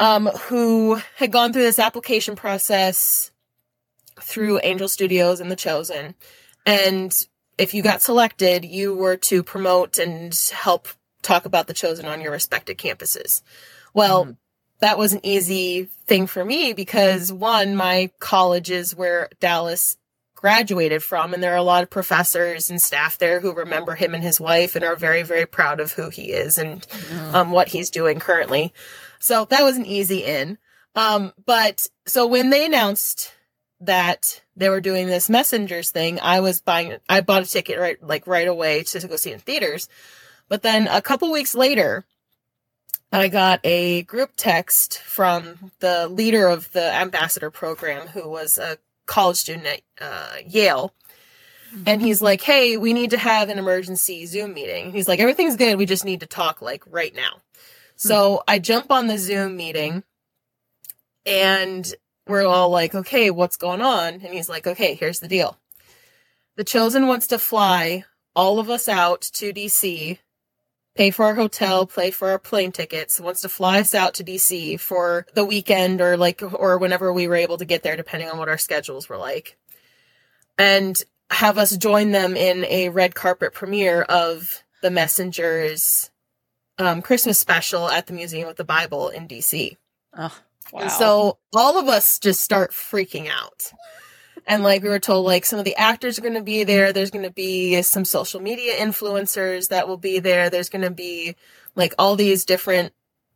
[0.00, 3.30] Um, who had gone through this application process
[4.20, 6.14] through Angel Studios and The Chosen.
[6.66, 7.14] And
[7.58, 10.88] if you got selected, you were to promote and help
[11.22, 13.42] talk about The Chosen on your respective campuses.
[13.92, 14.36] Well, mm
[14.80, 19.96] that was an easy thing for me because one, my college is where Dallas
[20.34, 24.14] graduated from, and there are a lot of professors and staff there who remember him
[24.14, 27.50] and his wife and are very, very proud of who he is and mm um,
[27.50, 28.74] what he's doing currently.
[29.20, 30.58] So that was an easy in.
[30.94, 33.32] Um, but so when they announced
[33.80, 38.02] that they were doing this messengers thing, I was buying, I bought a ticket right,
[38.02, 39.88] like right away to, to go see in theaters.
[40.48, 42.04] But then a couple weeks later,
[43.12, 48.78] I got a group text from the leader of the ambassador program, who was a
[49.06, 50.92] college student at uh, Yale.
[51.86, 54.92] And he's like, hey, we need to have an emergency Zoom meeting.
[54.92, 55.76] He's like, everything's good.
[55.76, 57.40] We just need to talk like right now.
[57.96, 60.04] So I jump on the Zoom meeting
[61.26, 61.92] and
[62.26, 64.14] we're all like, okay, what's going on?
[64.14, 65.58] And he's like, okay, here's the deal.
[66.56, 70.18] The Chosen wants to fly all of us out to DC,
[70.94, 74.24] pay for our hotel, pay for our plane tickets, wants to fly us out to
[74.24, 78.28] DC for the weekend or like, or whenever we were able to get there, depending
[78.28, 79.56] on what our schedules were like.
[80.56, 86.10] And have us join them in a red carpet premiere of The Messengers
[86.78, 89.76] um, Christmas special at the Museum of the Bible in DC.
[90.16, 90.36] Oh,
[90.72, 90.82] wow.
[90.82, 93.72] And so all of us just start freaking out.
[94.46, 96.92] And like we were told, like some of the actors are going to be there.
[96.92, 100.50] There's going to be some social media influencers that will be there.
[100.50, 101.36] There's going to be
[101.74, 102.92] like all these different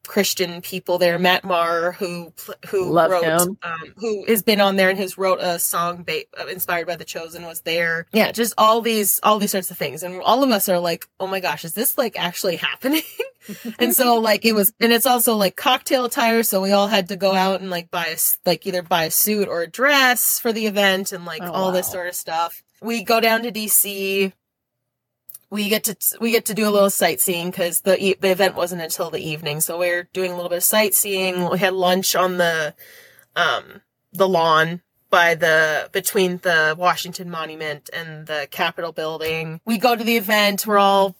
[0.08, 1.18] Christian people there.
[1.18, 2.32] Matt Maher, who
[2.70, 3.24] who Love wrote,
[3.62, 6.96] um, who has been on there and has wrote a song ba- uh, inspired by
[6.96, 8.06] The Chosen, was there.
[8.12, 11.06] Yeah, just all these all these sorts of things, and all of us are like,
[11.20, 13.02] oh my gosh, is this like actually happening?
[13.78, 17.08] and so like it was, and it's also like cocktail attire, so we all had
[17.08, 18.16] to go out and like buy a
[18.46, 21.72] like either buy a suit or a dress for the event and like Oh, all
[21.72, 22.64] this sort of stuff.
[22.80, 24.32] We go down to DC
[25.50, 28.82] we get to we get to do a little sightseeing because the the event wasn't
[28.82, 31.48] until the evening, so we are doing a little bit of sightseeing.
[31.48, 32.74] We had lunch on the
[33.34, 33.82] um
[34.12, 39.60] the lawn by the between the Washington Monument and the Capitol building.
[39.64, 40.66] We go to the event.
[40.66, 41.16] We're all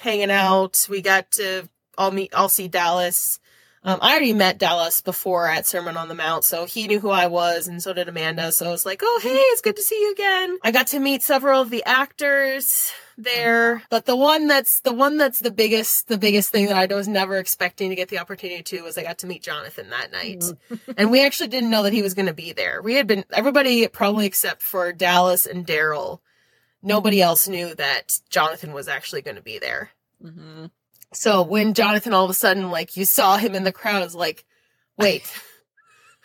[0.00, 0.86] hanging out.
[0.88, 2.32] We got to all meet.
[2.34, 3.40] I'll see Dallas.
[3.82, 7.10] Um, I already met Dallas before at Sermon on the Mount, so he knew who
[7.10, 8.50] I was, and so did Amanda.
[8.50, 10.98] So I was like, "Oh, hey, it's good to see you again." I got to
[10.98, 16.08] meet several of the actors there, but the one that's the one that's the biggest,
[16.08, 19.02] the biggest thing that I was never expecting to get the opportunity to was I
[19.02, 20.44] got to meet Jonathan that night,
[20.96, 22.80] and we actually didn't know that he was going to be there.
[22.82, 26.20] We had been everybody probably except for Dallas and Derral.
[26.82, 29.90] Nobody else knew that Jonathan was actually going to be there.
[30.22, 30.70] Mhm.
[31.12, 34.04] So when Jonathan all of a sudden, like, you saw him in the crowd, I
[34.04, 34.44] was like,
[34.98, 35.22] wait,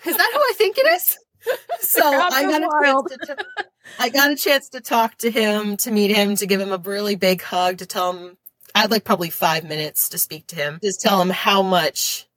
[0.05, 1.17] is that who I think it is?
[1.79, 3.65] So I got, a chance to,
[3.99, 6.77] I got a chance to talk to him, to meet him, to give him a
[6.77, 8.37] really big hug, to tell him,
[8.73, 12.27] I had like probably five minutes to speak to him, just tell him how much,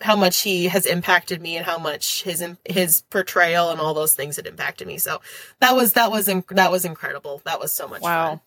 [0.00, 4.14] how much he has impacted me and how much his, his portrayal and all those
[4.14, 4.98] things had impacted me.
[4.98, 5.20] So
[5.60, 7.42] that was, that was, that was incredible.
[7.44, 8.28] That was so much Wow.
[8.28, 8.40] fun.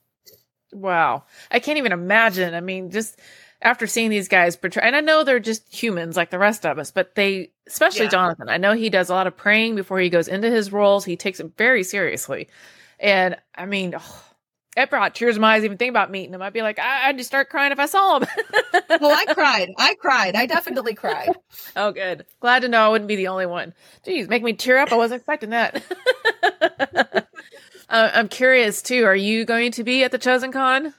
[0.81, 1.23] Wow.
[1.49, 2.53] I can't even imagine.
[2.53, 3.19] I mean, just
[3.61, 6.79] after seeing these guys portray, and I know they're just humans like the rest of
[6.79, 8.09] us, but they, especially Yeah.
[8.11, 11.03] Jonathan, I know he does a lot of praying before he goes into his roles.
[11.05, 12.47] He takes it very seriously.
[12.99, 14.23] And I mean, oh,
[14.77, 16.41] it brought tears to my eyes even think about meeting him.
[16.41, 18.27] I'd be like, I- I'd just start crying if I saw him.
[19.01, 19.69] Well, I cried.
[19.77, 20.35] I cried.
[20.35, 21.29] I definitely cried.
[21.75, 22.25] oh, good.
[22.39, 23.73] Glad to know I wouldn't be the only one.
[24.05, 24.91] Jeez, make me tear up.
[24.91, 25.83] I wasn't expecting that.
[27.89, 29.05] uh, I'm curious too.
[29.05, 30.93] Are you going to be at the Chosen Con?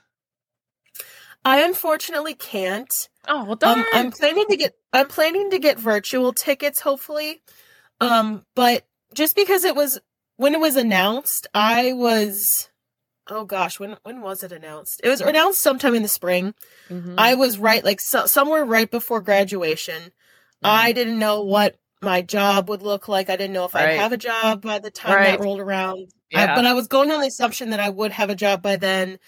[1.44, 3.08] I unfortunately can't.
[3.26, 3.78] Oh, well, darn.
[3.80, 7.42] Um, I'm planning to get I'm planning to get virtual tickets, hopefully.
[8.00, 9.98] Um, but just because it was
[10.36, 12.68] when it was announced, I was
[13.28, 15.00] oh gosh, when when was it announced?
[15.04, 16.54] It was announced sometime in the spring.
[16.88, 17.14] Mhm.
[17.16, 19.94] I was right like so, somewhere right before graduation.
[20.02, 20.66] Mm-hmm.
[20.66, 23.28] I didn't know what my job would look like.
[23.30, 23.90] I didn't know if Right.
[23.90, 25.26] I'd have a job by the time Right.
[25.38, 26.10] that rolled around.
[26.34, 28.76] I- but I was going on the assumption that I would have a job by
[28.76, 29.18] then.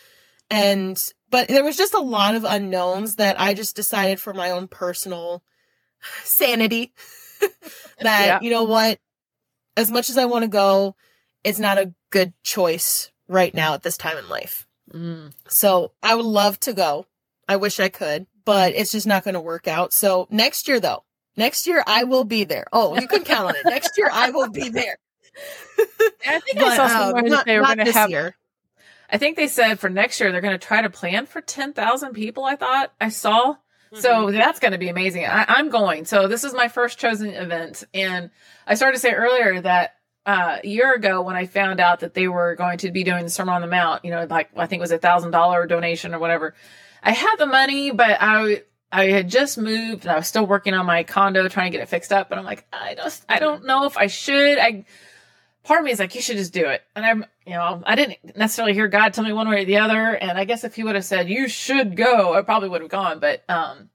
[0.50, 4.50] And, but there was just a lot of unknowns that I just decided for my
[4.50, 5.42] own personal
[6.22, 6.92] sanity
[8.00, 8.38] that, Yeah.
[8.40, 8.98] you know what,
[9.76, 10.94] as much as I want to go,
[11.42, 14.66] it's not a good choice right now at this time in life.
[14.92, 15.32] Mm.
[15.48, 17.06] So I would love to go.
[17.48, 19.92] I wish I could, but it's just not going to work out.
[19.92, 21.04] So next year though,
[21.36, 22.66] next year I will be there.
[22.72, 23.64] Oh, you can count on it.
[23.64, 24.98] Next year I will be there.
[26.26, 28.10] I think I saw um, somewhere that not- they were going to have.
[28.10, 28.36] year.
[29.12, 31.72] I think they said for next year they're going to try to plan for ten
[31.74, 32.44] thousand people.
[32.44, 33.56] I thought I saw.
[33.94, 34.38] So Mm-hmm.
[34.38, 35.26] that's going to be amazing.
[35.26, 36.06] I, I'm going.
[36.06, 38.30] So this is my first chosen event, and
[38.66, 42.14] I started to say earlier that uh, a year ago when I found out that
[42.14, 44.66] they were going to be doing the Sermon on the Mount, you know, like I
[44.66, 46.54] think it was a thousand dollar donation or whatever.
[47.02, 50.72] I had the money, but I I had just moved and I was still working
[50.72, 52.30] on my condo trying to get it fixed up.
[52.30, 54.56] But I'm like, I just I don't know if I should.
[54.58, 54.86] I
[55.64, 56.82] part of me is like, you should just do it.
[56.94, 59.78] And I'm, you know, I didn't necessarily hear God tell me one way or the
[59.78, 60.14] other.
[60.14, 62.90] And I guess if he would have said, you should go, I probably would have
[62.90, 63.20] gone.
[63.20, 63.90] But, um,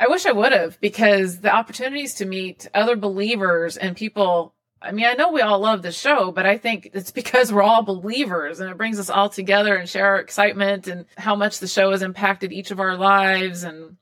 [0.00, 4.92] I wish I would have because the opportunities to meet other believers and people I
[4.92, 7.82] mean, I know we all love the show, but I think it's because we're all
[7.82, 11.66] believers and it brings us all together and share our excitement and how much the
[11.66, 13.64] show has impacted each of our lives.
[13.64, 13.96] And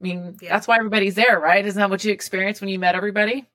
[0.00, 0.50] I mean, yeah.
[0.50, 1.66] that's why everybody's there, right?
[1.66, 3.48] Isn't that what you experienced when you met everybody?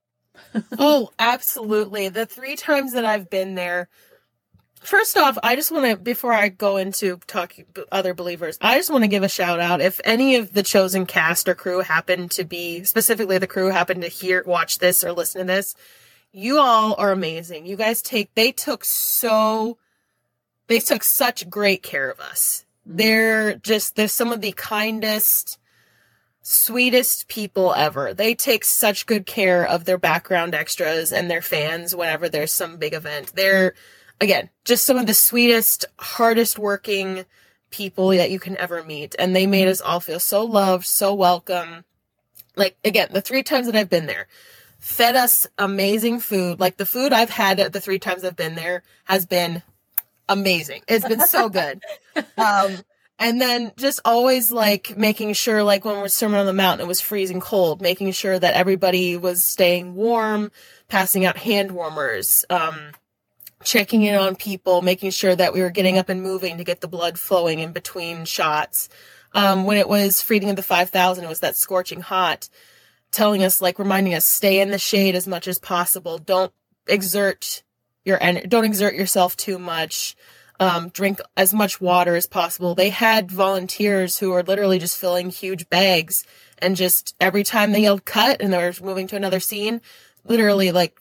[0.79, 2.09] oh, absolutely.
[2.09, 3.89] The three times that I've been there,
[4.85, 8.91] First off, I just want to, before I go into talking other believers, I just
[8.91, 9.81] want to give a shout out.
[9.81, 14.01] If any of the chosen cast or crew happen to be, specifically the crew happen
[14.01, 15.73] to hear, watch this or listen to this,
[16.31, 17.65] you all are amazing.
[17.65, 19.79] You guys take, they took so,
[20.67, 22.63] they took such great care of us.
[22.87, 22.97] Mm-hmm.
[22.97, 25.57] They're just, they're some of the kindest,
[26.47, 28.13] sweetest people ever.
[28.13, 32.77] They take such good care of their background extras and their fans whenever there's some
[32.77, 33.33] big event.
[33.33, 33.73] They're,
[34.21, 37.25] again, just some of the sweetest, hardest working
[37.71, 39.15] people that you can ever meet.
[39.17, 41.83] And they made us all feel so loved, so welcome.
[42.55, 44.27] Like, again, the three times that I've been there,
[44.77, 46.59] fed us amazing food.
[46.59, 49.63] Like, the food I've had the three times I've been there has been
[50.29, 50.83] amazing.
[50.87, 51.81] It's been so good.
[52.37, 52.77] Um,
[53.17, 56.87] and then just always like making sure, like when we're Sermon on the Mount, it
[56.87, 60.51] was freezing cold, making sure that everybody was staying warm,
[60.89, 62.91] passing out hand warmers, um,
[63.63, 66.81] checking in on people, making sure that we were getting up and moving to get
[66.81, 68.89] the blood flowing in between shots.
[69.33, 72.47] Um, when it was feeding of the 5,000, it was that scorching hot,
[73.11, 76.17] telling us, like, reminding us, stay in the shade as much as possible.
[76.17, 76.53] Don't
[76.87, 77.63] exert
[78.05, 80.15] your energy, don't exert yourself too much.
[80.57, 82.75] Um, drink as much water as possible.
[82.75, 86.25] They had volunteers who were literally just filling huge bags
[86.59, 89.81] and just every time they yelled cut and they were moving to another scene,
[90.23, 90.97] literally like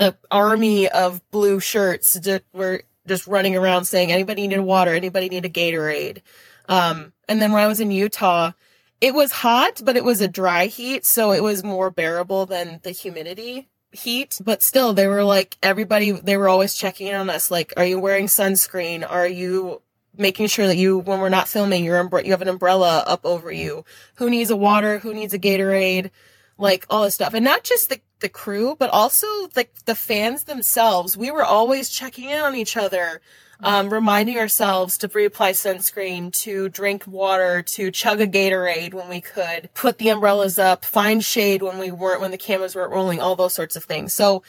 [0.00, 5.28] an army of blue shirts that were just running around saying anybody need water, anybody
[5.28, 6.22] need a Gatorade.
[6.68, 8.52] Um, and then when I was in Utah,
[9.00, 12.80] it was hot, but it was a dry heat, so it was more bearable than
[12.82, 14.40] the humidity heat.
[14.44, 16.10] But still, they were like everybody.
[16.10, 17.50] They were always checking in on us.
[17.50, 19.08] Like, are you wearing sunscreen?
[19.08, 19.82] Are you
[20.16, 23.50] making sure that you, when we're not filming, you're you have an umbrella up over
[23.50, 23.84] you?
[24.16, 24.98] Who needs a water?
[24.98, 26.10] Who needs a Gatorade?
[26.58, 30.44] Like all this stuff, and not just the the crew, but also the the fans
[30.44, 31.16] themselves.
[31.16, 33.20] We were always checking in on each other,
[33.62, 39.20] um, reminding ourselves to reapply sunscreen, to drink water, to chug a Gatorade when we
[39.20, 43.20] could, put the umbrellas up, find shade when we weren't, when the cameras weren't rolling,
[43.20, 44.12] all those sorts of things.
[44.12, 44.42] So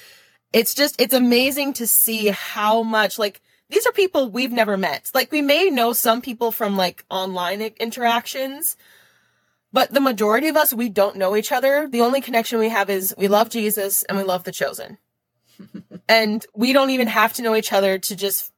[0.52, 5.10] it's just it's amazing to see how much like these are people we've never met.
[5.14, 8.78] Like we may know some people from like online interactions,
[9.72, 11.88] but the majority of us, we don't know each other.
[11.88, 15.00] The only connection we have is we love Jesus and we love the chosen.
[16.10, 18.53] and we don't even have to know each other to just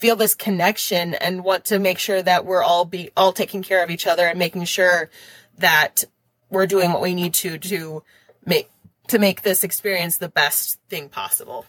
[0.00, 3.84] feel this connection and want to make sure that we're all be all taking care
[3.84, 5.10] of each other and making sure
[5.58, 6.04] that
[6.48, 8.02] we're doing what we need to to
[8.44, 8.68] make
[9.08, 11.66] to make this experience the best thing possible.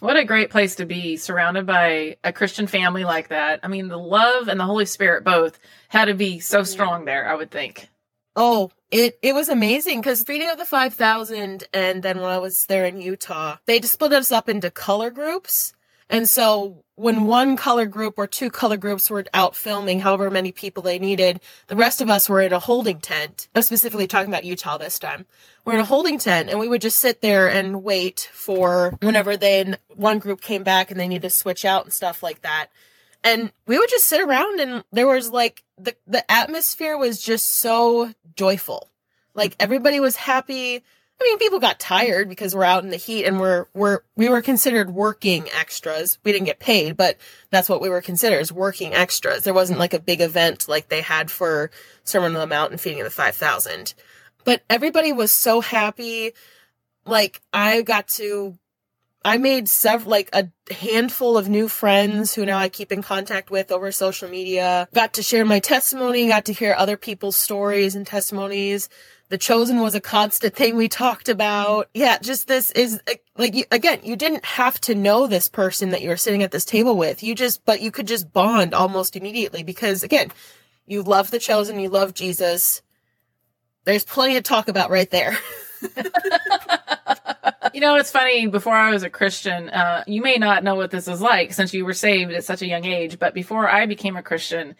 [0.00, 3.60] What a great place to be surrounded by a Christian family like that.
[3.62, 5.58] I mean, the love and the Holy Spirit both
[5.88, 7.88] had to be so strong there, I would think.
[8.34, 12.38] Oh, it it was amazing because feeding of the five thousand, and then when I
[12.38, 15.72] was there in Utah, they just split us up into color groups.
[16.08, 20.52] And so when one color group or two color groups were out filming, however many
[20.52, 23.48] people they needed, the rest of us were in a holding tent.
[23.54, 25.24] I'm specifically talking about Utah this time.
[25.64, 29.38] We're in a holding tent and we would just sit there and wait for whenever
[29.38, 32.68] then one group came back and they needed to switch out and stuff like that
[33.22, 37.46] and we would just sit around and there was like the the atmosphere was just
[37.46, 38.88] so joyful
[39.34, 40.82] like everybody was happy
[41.20, 44.28] i mean people got tired because we're out in the heat and we're we're we
[44.28, 47.16] were considered working extras we didn't get paid but
[47.50, 50.88] that's what we were considered as working extras there wasn't like a big event like
[50.88, 51.70] they had for
[52.04, 53.94] sermon on the mount and feeding of the 5000
[54.44, 56.32] but everybody was so happy
[57.04, 58.58] like i got to
[59.24, 63.50] I made several, like a handful of new friends who now I keep in contact
[63.50, 64.88] with over social media.
[64.94, 68.88] Got to share my testimony, got to hear other people's stories and testimonies.
[69.30, 71.88] The chosen was a constant thing we talked about.
[71.94, 73.00] Yeah, just this is
[73.38, 76.50] like, you, again, you didn't have to know this person that you were sitting at
[76.50, 77.22] this table with.
[77.22, 80.32] You just, but you could just bond almost immediately because again,
[80.84, 82.82] you love the chosen, you love Jesus.
[83.84, 85.38] There's plenty to talk about right there.
[87.72, 88.48] you know, it's funny.
[88.48, 91.72] Before I was a Christian, uh, you may not know what this is like since
[91.72, 93.20] you were saved at such a young age.
[93.20, 94.74] But before I became a Christian,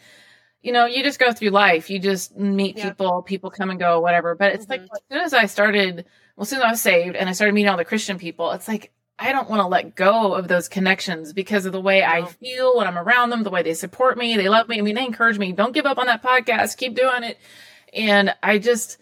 [0.62, 1.90] you know, you just go through life.
[1.90, 2.90] You just meet yeah.
[2.90, 4.34] people, people come and go, whatever.
[4.34, 4.82] But it's mm-hmm.
[4.82, 6.04] like as soon as I started,
[6.36, 8.50] well, as soon as I was saved and I started meeting all the Christian people,
[8.52, 12.02] it's like I don't want to let go of those connections because of the way
[12.02, 14.78] I feel when I'm around them, the way they support me, they love me.
[14.78, 15.52] I mean, they encourage me.
[15.52, 16.78] Don't give up on that podcast.
[16.78, 17.38] Keep doing it.
[17.92, 18.98] And I just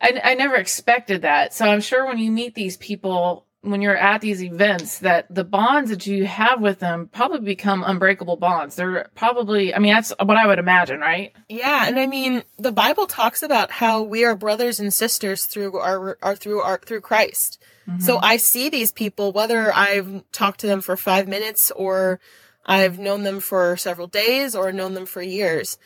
[0.00, 1.54] I, I never expected that.
[1.54, 5.44] So I'm sure when you meet these people, when you're at these events that the
[5.44, 8.76] bonds that you have with them probably become unbreakable bonds.
[8.76, 11.32] They're probably, I mean, that's what I would imagine, right?
[11.48, 15.78] Yeah, and I mean, the Bible talks about how we are brothers and sisters through
[15.78, 17.62] our, our through our through Christ.
[17.88, 18.00] Mm-hmm.
[18.00, 22.20] So I see these people whether I've talked to them for 5 minutes or
[22.64, 25.78] I've known them for several days or known them for years.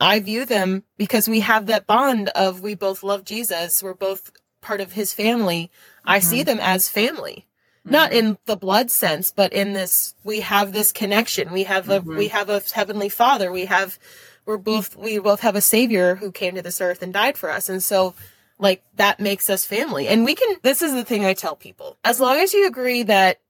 [0.00, 3.82] I view them because we have that bond of we both love Jesus.
[3.82, 4.32] We're both
[4.64, 5.70] part of his family.
[5.70, 6.10] Mm-hmm.
[6.10, 6.46] I see mm-hmm.
[6.46, 7.46] them as family.
[7.80, 7.92] Mm-hmm.
[7.92, 11.52] Not in the blood sense, but in this, we have this connection.
[11.52, 12.16] We have a, mm-hmm.
[12.16, 13.52] we have a heavenly father.
[13.52, 13.98] We have,
[14.46, 17.50] we're both, we both have a savior who came to this earth and died for
[17.50, 17.68] us.
[17.68, 18.14] And so,
[18.58, 20.08] like, that makes us family.
[20.08, 21.98] And we can, this is the thing I tell people.
[22.04, 23.40] As long as you agree that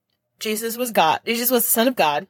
[0.41, 2.27] Jesus was God, Jesus was the son of God,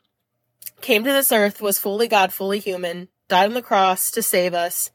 [0.80, 4.53] came to this earth, was fully God, fully human, died on the cross to save
[4.55, 4.91] us,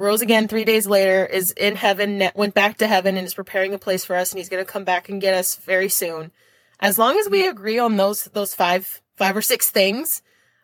[0.00, 3.74] rose again three days later, is in heaven, went back to heaven, and is preparing
[3.74, 6.32] a place for us, and he's going to come back and get us very soon.
[6.80, 10.22] As long as we agree on those those five five or six things,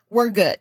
[0.09, 0.57] we're good.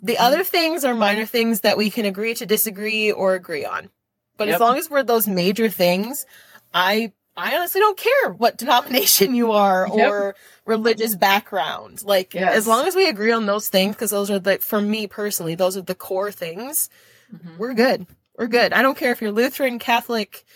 [0.00, 0.22] The mm-hmm.
[0.22, 3.90] other things are minor things that we can agree to disagree or agree on.
[4.36, 4.54] But yep.
[4.54, 6.24] as long as we're those major things,
[6.72, 10.08] I I honestly don't care what denomination you are yep.
[10.08, 12.04] or religious background.
[12.04, 12.54] Like yes.
[12.54, 15.56] as long as we agree on those things, because those are the for me personally,
[15.56, 16.88] those are the core things.
[17.34, 17.58] Mm-hmm.
[17.58, 18.06] We're good.
[18.40, 18.72] We're good.
[18.72, 20.46] I don't care if you're Lutheran, Catholic,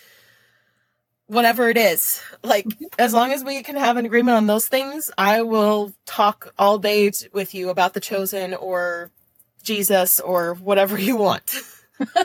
[1.27, 2.19] whatever it is.
[2.43, 2.67] Like,
[2.99, 6.79] as long as we can have an agreement on those things, I will talk all
[6.79, 9.11] day t- with you about the chosen or
[9.63, 11.57] Jesus or whatever you want.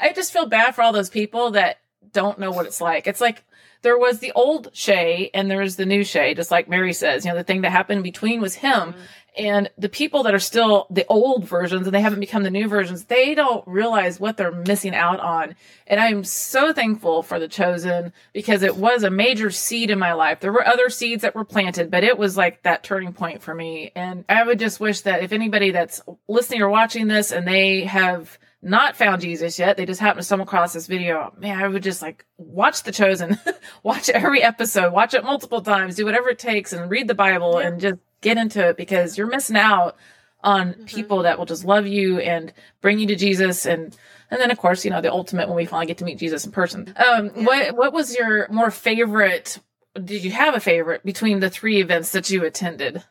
[0.00, 1.80] I just feel bad for all those people that
[2.14, 3.06] don't know what it's like.
[3.06, 3.44] It's like
[3.82, 7.26] there was the old Shay and there's the new Shay, just like Mary says.
[7.26, 8.72] You know, the thing that happened between was him.
[8.72, 9.00] Mm-hmm.
[9.36, 12.68] And the people that are still the old versions and they haven't become the new
[12.68, 15.56] versions, they don't realize what they're missing out on.
[15.86, 20.12] And I'm so thankful for the chosen because it was a major seed in my
[20.12, 20.40] life.
[20.40, 23.54] There were other seeds that were planted, but it was like that turning point for
[23.54, 23.90] me.
[23.96, 27.84] And I would just wish that if anybody that's listening or watching this and they
[27.84, 31.68] have not found Jesus yet, they just happen to stumble across this video, man, I
[31.68, 33.38] would just like watch The Chosen,
[33.82, 37.60] watch every episode, watch it multiple times, do whatever it takes and read the Bible
[37.60, 37.68] yeah.
[37.68, 39.96] and just get into it because you're missing out
[40.42, 40.84] on mm-hmm.
[40.84, 43.96] people that will just love you and bring you to Jesus and
[44.30, 46.44] and then of course you know the ultimate when we finally get to meet Jesus
[46.44, 46.92] in person.
[46.96, 47.44] Um, yeah.
[47.44, 49.60] what what was your more favorite?
[49.94, 53.04] Did you have a favorite between the three events that you attended?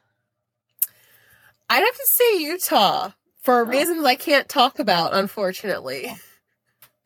[1.70, 3.12] I'd have to say Utah
[3.42, 3.66] for oh.
[3.66, 6.14] reasons I can't talk about, unfortunately.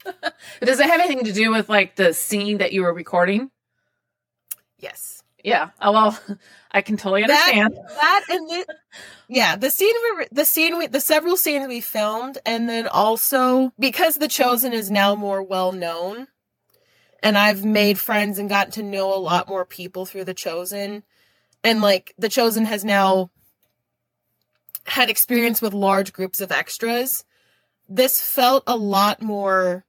[0.62, 3.51] Does it have anything to do with like the scene that you were recording?
[4.80, 5.16] Yes.
[5.47, 5.69] Yeah.
[5.81, 6.19] Oh well,
[6.73, 7.87] I can totally understand that.
[7.87, 8.65] that and the,
[9.29, 13.71] yeah, the scene we the scene we the several scenes we filmed, and then also
[13.79, 16.27] because the chosen is now more well known,
[17.23, 21.03] and I've made friends and gotten to know a lot more people through the chosen,
[21.63, 23.31] and like the chosen has now
[24.85, 27.23] had experience with large groups of extras.
[27.87, 29.85] This felt a lot more.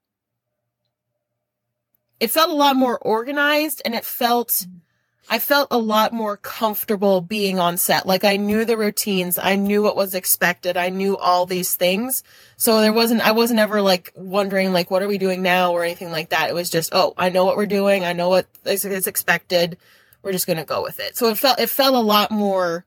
[2.21, 4.51] It felt a lot more organized, and it felt.
[4.51, 4.83] Mm
[5.31, 8.07] I felt a lot more comfortable being on set.
[8.07, 9.39] Like I knew the routines.
[9.39, 10.77] I knew what was expected.
[10.77, 12.23] I knew all these things.
[12.57, 15.85] So there wasn't, I wasn't ever like wondering like, what are we doing now or
[15.85, 16.49] anything like that.
[16.49, 18.05] It was just, oh, I know what we're doing.
[18.05, 19.77] I know what is, is expected.
[20.23, 21.17] We're just going to go with it.
[21.17, 22.87] So it felt, it felt a lot more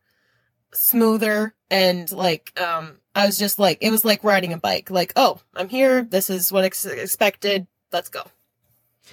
[0.74, 4.90] smoother and like, um, I was just like, it was like riding a bike.
[4.90, 6.04] Like, oh, I'm here.
[6.04, 7.68] This is what ex- expected.
[7.92, 8.24] Let's go.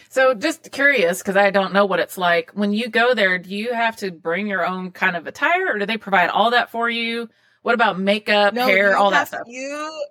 [0.08, 2.50] So just curious, because I don't know what it's like.
[2.52, 5.78] When you go there, do you have to bring your own kind of attire or
[5.78, 7.28] do they provide all that for you?
[7.62, 9.42] What about makeup, no, hair, all that stuff?
[9.46, 10.06] You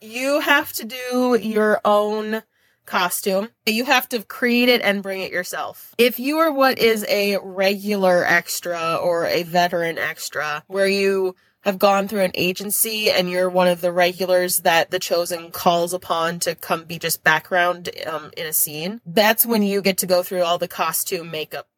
[0.00, 2.42] you have to do your own
[2.86, 3.50] costume.
[3.66, 5.94] You have to create it and bring it yourself.
[5.98, 11.78] If you are what is a regular extra or a veteran extra, where you have
[11.78, 16.38] gone through an agency and you're one of the regulars that the chosen calls upon
[16.40, 20.22] to come be just background um, in a scene, that's when you get to go
[20.22, 21.68] through all the costume makeup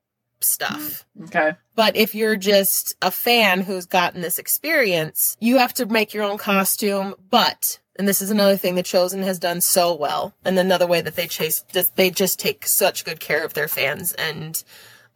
[0.40, 1.04] stuff.
[1.24, 1.52] Okay.
[1.74, 6.24] But if you're just a fan who's gotten this experience, you have to make your
[6.24, 10.58] own costume, but and this is another thing the chosen has done so well and
[10.58, 11.62] another way that they chase
[11.96, 14.64] they just take such good care of their fans and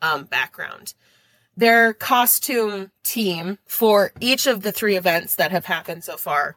[0.02, 0.92] um, background
[1.56, 6.56] their costume team for each of the three events that have happened so far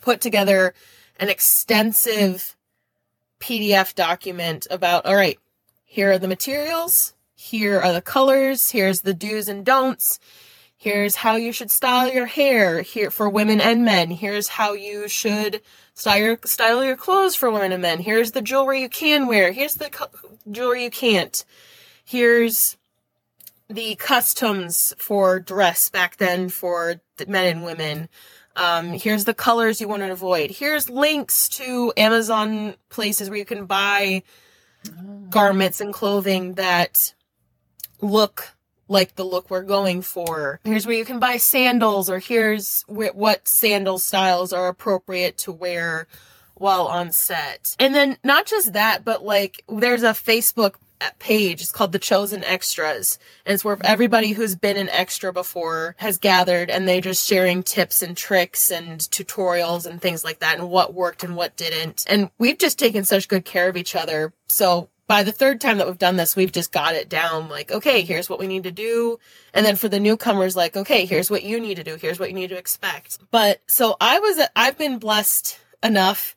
[0.00, 0.74] put together
[1.20, 2.56] an extensive
[3.40, 5.38] PDF document about, all right,
[5.84, 10.18] here are the materials, here are the colors, here's the do's and don'ts,
[10.76, 15.08] here's how you should style your hair here for women and men, here's how you
[15.08, 15.60] should
[15.94, 19.52] style your, style your clothes for women and men, here's the jewelry you can wear,
[19.52, 20.06] here's the co-
[20.50, 21.44] jewelry you can't,
[22.04, 22.76] here's
[23.68, 28.08] the customs for dress back then for men and women.
[28.56, 30.50] Um, here's the colors you want to avoid.
[30.50, 34.22] Here's links to Amazon places where you can buy
[35.30, 37.14] garments and clothing that
[38.00, 38.56] look
[38.88, 40.60] like the look we're going for.
[40.64, 45.52] Here's where you can buy sandals, or here's wh- what sandal styles are appropriate to
[45.52, 46.06] wear
[46.54, 47.76] while on set.
[47.78, 50.74] And then not just that, but like there's a Facebook
[51.18, 51.60] page.
[51.60, 53.18] It's called The Chosen Extras.
[53.44, 57.62] And it's where everybody who's been an extra before has gathered and they're just sharing
[57.62, 62.04] tips and tricks and tutorials and things like that and what worked and what didn't.
[62.08, 64.32] And we've just taken such good care of each other.
[64.46, 67.72] So by the third time that we've done this, we've just got it down like,
[67.72, 69.18] okay, here's what we need to do.
[69.54, 71.96] And then for the newcomers, like, okay, here's what you need to do.
[71.96, 73.18] Here's what you need to expect.
[73.30, 76.36] But so I was, I've been blessed enough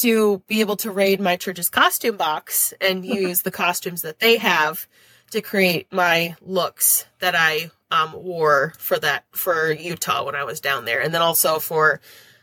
[0.00, 4.36] to be able to raid my church's costume box and use the costumes that they
[4.36, 4.86] have
[5.30, 10.60] to create my looks that I um, wore for that for Utah when I was
[10.60, 12.00] down there, and then also for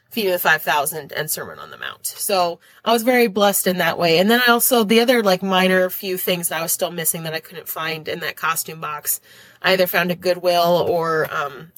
[0.09, 2.05] Feeding the Five Thousand and Sermon on the Mount.
[2.05, 4.19] So I was very blessed in that way.
[4.19, 7.23] And then I also the other like minor few things that I was still missing
[7.23, 9.19] that I couldn't find in that costume box,
[9.61, 11.71] I either found at Goodwill or um,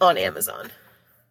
[0.00, 0.70] on Amazon.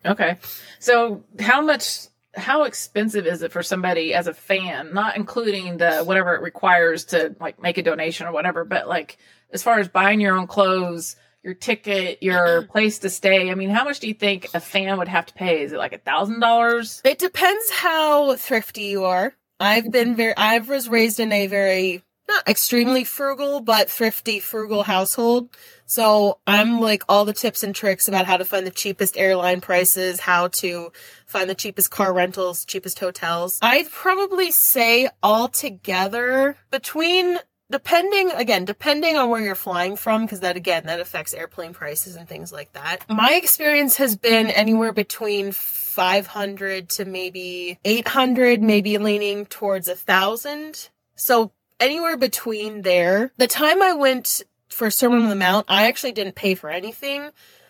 [0.05, 0.35] Okay,
[0.79, 5.99] so how much how expensive is it for somebody as a fan, not including the
[6.03, 9.17] whatever it requires to like make a donation or whatever, but like
[9.51, 12.71] as far as buying your own clothes, your ticket, your mm-hmm.
[12.71, 13.51] place to stay.
[13.51, 15.61] I mean, how much do you think a fan would have to pay?
[15.61, 17.01] Is it like a thousand dollars?
[17.03, 19.33] It depends how thrifty you are.
[19.59, 24.83] I've been very, I was raised in a very, not extremely frugal, but thrifty, frugal
[24.83, 25.49] household.
[25.85, 29.61] So I'm like all the tips and tricks about how to find the cheapest airline
[29.61, 30.91] prices, how to
[31.25, 33.59] find the cheapest car rentals, cheapest hotels.
[33.61, 37.39] I'd probably say altogether between
[37.71, 42.15] depending again depending on where you're flying from because that again that affects airplane prices
[42.15, 48.97] and things like that my experience has been anywhere between 500 to maybe 800 maybe
[48.99, 51.51] leaning towards a thousand so
[51.83, 56.35] anywhere between there the time i went for sermon on the mount i actually didn't
[56.35, 57.29] pay for anything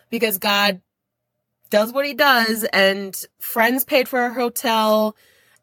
[0.10, 0.82] because god
[1.70, 5.16] does what he does and friends paid for our hotel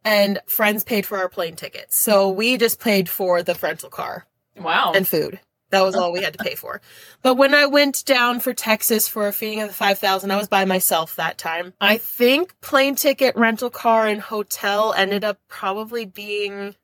[0.05, 1.97] and friends paid for our plane tickets.
[1.97, 4.27] So we just paid for the rental car.
[4.57, 4.93] Wow.
[4.95, 5.41] And food.
[5.71, 6.81] That was all we had to pay for.
[7.23, 10.49] But when I went down for Texas for a feeding of the 5,000, I was
[10.49, 11.75] by myself that time.
[11.81, 16.75] I think plane ticket, rental car, and hotel ended up probably being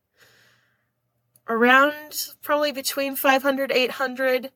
[1.49, 4.51] around probably between 500, 800.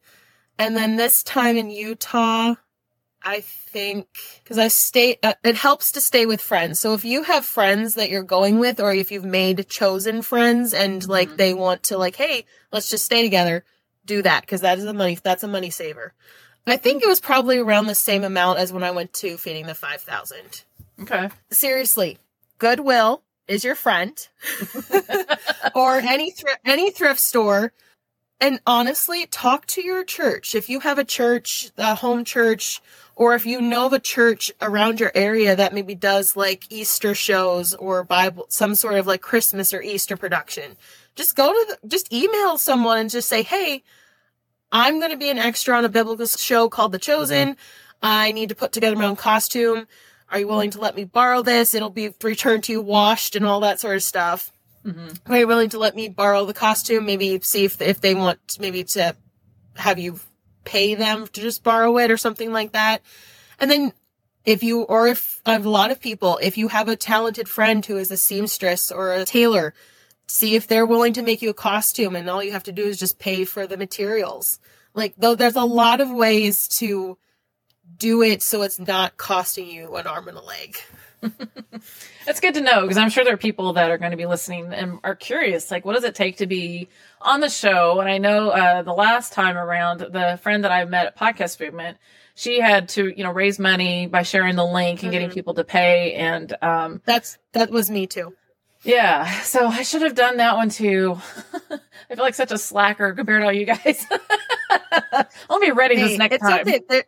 [0.58, 2.54] And then this time in Utah,
[3.22, 4.08] I think
[4.42, 6.78] because I stay, uh, it helps to stay with friends.
[6.78, 10.72] So if you have friends that you're going with, or if you've made chosen friends
[10.72, 11.36] and like mm-hmm.
[11.36, 13.64] they want to like, hey, let's just stay together,
[14.06, 16.14] do that because that is a money that's a money saver.
[16.66, 19.66] I think it was probably around the same amount as when I went to feeding
[19.66, 20.64] the five thousand.
[21.00, 21.30] Okay.
[21.50, 22.18] Seriously,
[22.58, 24.28] Goodwill is your friend,
[25.74, 27.72] or any thr- any thrift store.
[28.40, 30.54] And honestly, talk to your church.
[30.54, 32.80] If you have a church, a home church,
[33.14, 37.14] or if you know of a church around your area that maybe does like Easter
[37.14, 40.76] shows or Bible, some sort of like Christmas or Easter production,
[41.16, 43.82] just go to the, just email someone and just say, Hey,
[44.72, 47.50] I'm going to be an extra on a biblical show called The Chosen.
[47.50, 47.60] Mm-hmm.
[48.02, 49.86] I need to put together my own costume.
[50.30, 51.74] Are you willing to let me borrow this?
[51.74, 54.52] It'll be returned to you washed and all that sort of stuff.
[54.84, 55.32] Mm-hmm.
[55.32, 57.04] Are you willing to let me borrow the costume?
[57.04, 59.16] Maybe see if if they want maybe to
[59.76, 60.20] have you
[60.64, 63.02] pay them to just borrow it or something like that.
[63.58, 63.92] And then
[64.44, 67.96] if you, or if a lot of people, if you have a talented friend who
[67.96, 69.74] is a seamstress or a tailor,
[70.26, 72.84] see if they're willing to make you a costume and all you have to do
[72.84, 74.58] is just pay for the materials.
[74.94, 77.18] Like, though there's a lot of ways to
[78.00, 80.76] do it so it's not costing you an arm and a leg.
[82.26, 84.26] That's good to know because I'm sure there are people that are going to be
[84.26, 85.70] listening and are curious.
[85.70, 86.88] Like, what does it take to be
[87.20, 88.00] on the show?
[88.00, 91.60] And I know uh, the last time around, the friend that I met at Podcast
[91.60, 91.98] Movement,
[92.34, 95.10] she had to, you know, raise money by sharing the link and mm-hmm.
[95.10, 96.14] getting people to pay.
[96.14, 98.34] And um, that's that was me too.
[98.82, 101.18] Yeah, so I should have done that one too.
[101.70, 104.06] I feel like such a slacker compared to all you guys.
[105.50, 106.66] I'll be ready hey, this next time.
[106.66, 107.02] Okay.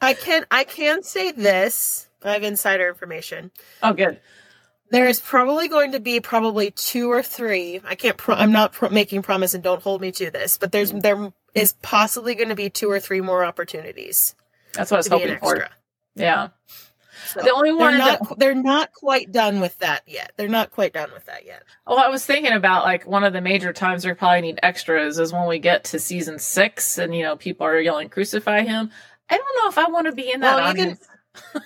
[0.00, 3.50] I can I can say this I have insider information.
[3.82, 4.20] Oh, good.
[4.90, 7.80] There is probably going to be probably two or three.
[7.84, 8.16] I can't.
[8.16, 10.56] Pro- I'm not pro- making promise, and don't hold me to this.
[10.58, 14.34] But there's there is possibly going to be two or three more opportunities.
[14.72, 15.66] That's what I was hoping for.
[16.14, 16.48] Yeah.
[17.28, 20.32] So The only they're one not that- they're not quite done with that yet.
[20.36, 21.62] They're not quite done with that yet.
[21.86, 25.18] Well, I was thinking about like one of the major times we probably need extras
[25.18, 28.90] is when we get to season six and you know people are yelling crucify him.
[29.28, 31.08] I don't know if I want to be in that Well, even- audience.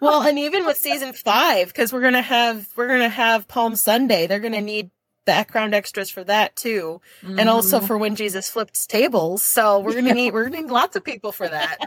[0.00, 4.26] Well, and even with season five, because we're gonna have we're gonna have Palm Sunday,
[4.26, 4.90] they're gonna need
[5.26, 7.86] background extras for that too, and also Mhm.
[7.86, 9.44] for when Jesus flipped tables.
[9.44, 11.78] So we're gonna need we're gonna need lots of people for that.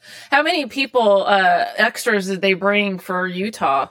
[0.30, 3.88] How many people uh extras did they bring for Utah?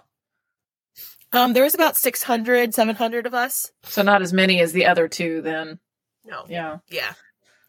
[1.31, 3.71] Um, there was about 600, 700 of us.
[3.83, 5.79] So not as many as the other two then.
[6.23, 6.77] No, Yeah.
[6.89, 7.13] yeah,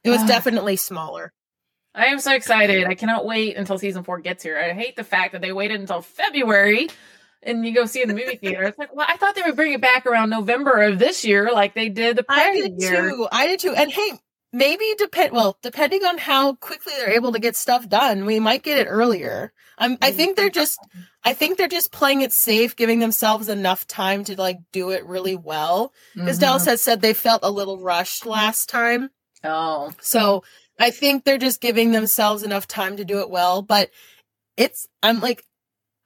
[0.03, 0.27] it was Ah.
[0.27, 1.33] definitely smaller.
[1.97, 2.87] I am so excited.
[2.87, 4.59] I cannot wait until season four gets here.
[4.59, 6.89] I hate the fact that they waited until February
[7.43, 8.65] and you go see it in the movie theater.
[8.65, 11.51] It's like, well, I thought they would bring it back around November of this year,
[11.53, 12.65] like they did the prior year.
[12.65, 13.11] I did year.
[13.11, 13.29] too.
[13.33, 13.75] I did too.
[13.75, 14.13] And hey,
[14.53, 15.33] maybe depend.
[15.33, 18.87] Well, depending on how quickly they're able to get stuff done, we might get it
[18.91, 19.53] earlier.
[19.79, 20.79] I'm, I think they're just.
[21.25, 25.05] I think they're just playing it safe, giving themselves enough time to like do it
[25.07, 25.93] really well.
[26.15, 26.41] Because Mhm.
[26.41, 29.11] Dallas has said they felt a little rushed last time,
[29.45, 30.45] Oh, so
[30.79, 33.63] I think they're just giving themselves enough time to do it well.
[33.63, 33.91] But
[34.57, 34.87] it's.
[35.03, 35.43] I'm like.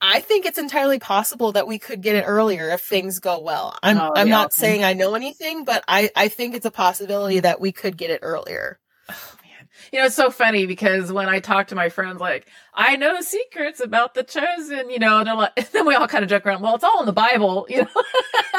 [0.03, 3.77] I think it's entirely possible that we could get it earlier if things go well.
[3.83, 4.33] I'm Oh, I'm yeah.
[4.33, 7.97] not saying I know anything, but I I think it's a possibility that we could
[7.97, 8.79] get it earlier.
[9.09, 9.69] oh man.
[9.91, 13.21] You know, it's so funny because when I talk to my friends, like, I know
[13.21, 16.47] secrets about the chosen, you know, and they're like, then we all kind of joke
[16.47, 17.87] around, well, it's all in the Bible, you know,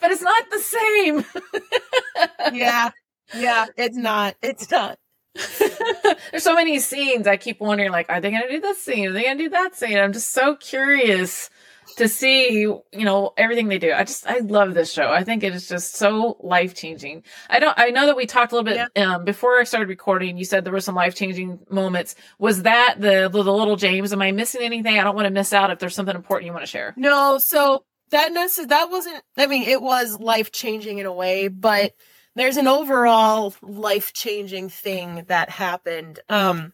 [0.00, 1.24] but it's not the same.
[2.54, 2.90] Yeah.
[3.34, 4.34] Yeah, it's not.
[4.42, 4.98] It's not.
[6.30, 7.26] There's so many scenes.
[7.26, 9.08] I keep wondering, like, are they going to do this scene?
[9.08, 9.98] Are they going to do that scene?
[9.98, 11.50] I'm just so curious
[11.96, 13.92] to see, you know, everything they do.
[13.92, 15.10] I just, I love this show.
[15.10, 17.24] I think it is just so life changing.
[17.48, 20.36] I don't, I know that we talked a little bit um, before I started recording.
[20.36, 22.14] You said there were some life changing moments.
[22.38, 24.12] Was that the, the the little James?
[24.12, 24.98] Am I missing anything?
[24.98, 26.94] I don't want to miss out if there's something important you want to share.
[26.96, 31.92] No, so that necess- that wasn't I mean, it was life-changing in a way, but
[32.36, 36.20] there's an overall life-changing thing that happened.
[36.28, 36.72] Um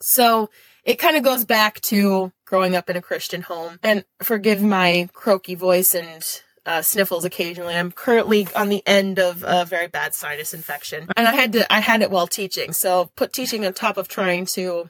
[0.00, 0.50] so
[0.84, 3.78] it kind of goes back to growing up in a Christian home.
[3.82, 7.74] And forgive my croaky voice and uh, sniffles occasionally.
[7.74, 11.72] I'm currently on the end of a very bad sinus infection, and I had to
[11.72, 12.72] I had it while teaching.
[12.72, 14.88] So put teaching on top of trying to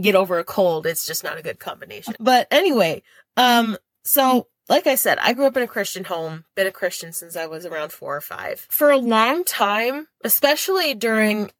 [0.00, 0.86] get over a cold.
[0.86, 2.14] It's just not a good combination.
[2.20, 3.02] But anyway,
[3.36, 7.12] um, so like I said, I grew up in a Christian home, been a Christian
[7.12, 8.66] since I was around four or five.
[8.70, 11.50] For a long time, especially during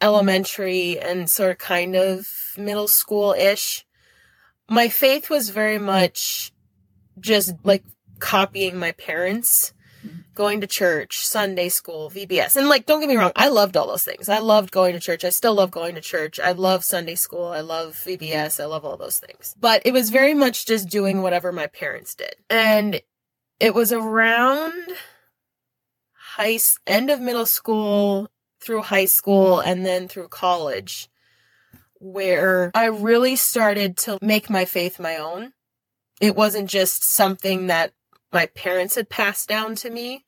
[0.00, 3.84] elementary and sort of kind of middle school ish,
[4.68, 6.52] my faith was very much
[7.20, 7.84] just like
[8.18, 9.73] copying my parents.
[10.34, 12.56] Going to church, Sunday school, VBS.
[12.56, 14.28] And like, don't get me wrong, I loved all those things.
[14.28, 15.24] I loved going to church.
[15.24, 16.40] I still love going to church.
[16.40, 17.46] I love Sunday school.
[17.46, 18.60] I love VBS.
[18.60, 19.54] I love all those things.
[19.60, 22.34] But it was very much just doing whatever my parents did.
[22.50, 23.00] And
[23.60, 24.72] it was around
[26.12, 28.28] high, end of middle school
[28.60, 31.08] through high school and then through college
[32.00, 35.52] where I really started to make my faith my own.
[36.20, 37.92] It wasn't just something that
[38.32, 40.23] my parents had passed down to me.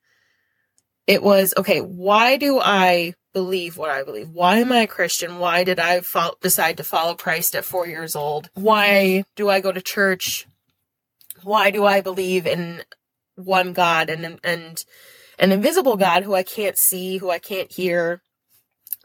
[1.06, 4.30] It was, okay, why do I believe what I believe?
[4.30, 5.38] Why am I a Christian?
[5.38, 8.50] Why did I fo- decide to follow Christ at four years old?
[8.54, 10.46] Why do I go to church?
[11.42, 12.82] Why do I believe in
[13.36, 14.84] one God and, and
[15.38, 18.22] an invisible God who I can't see, who I can't hear?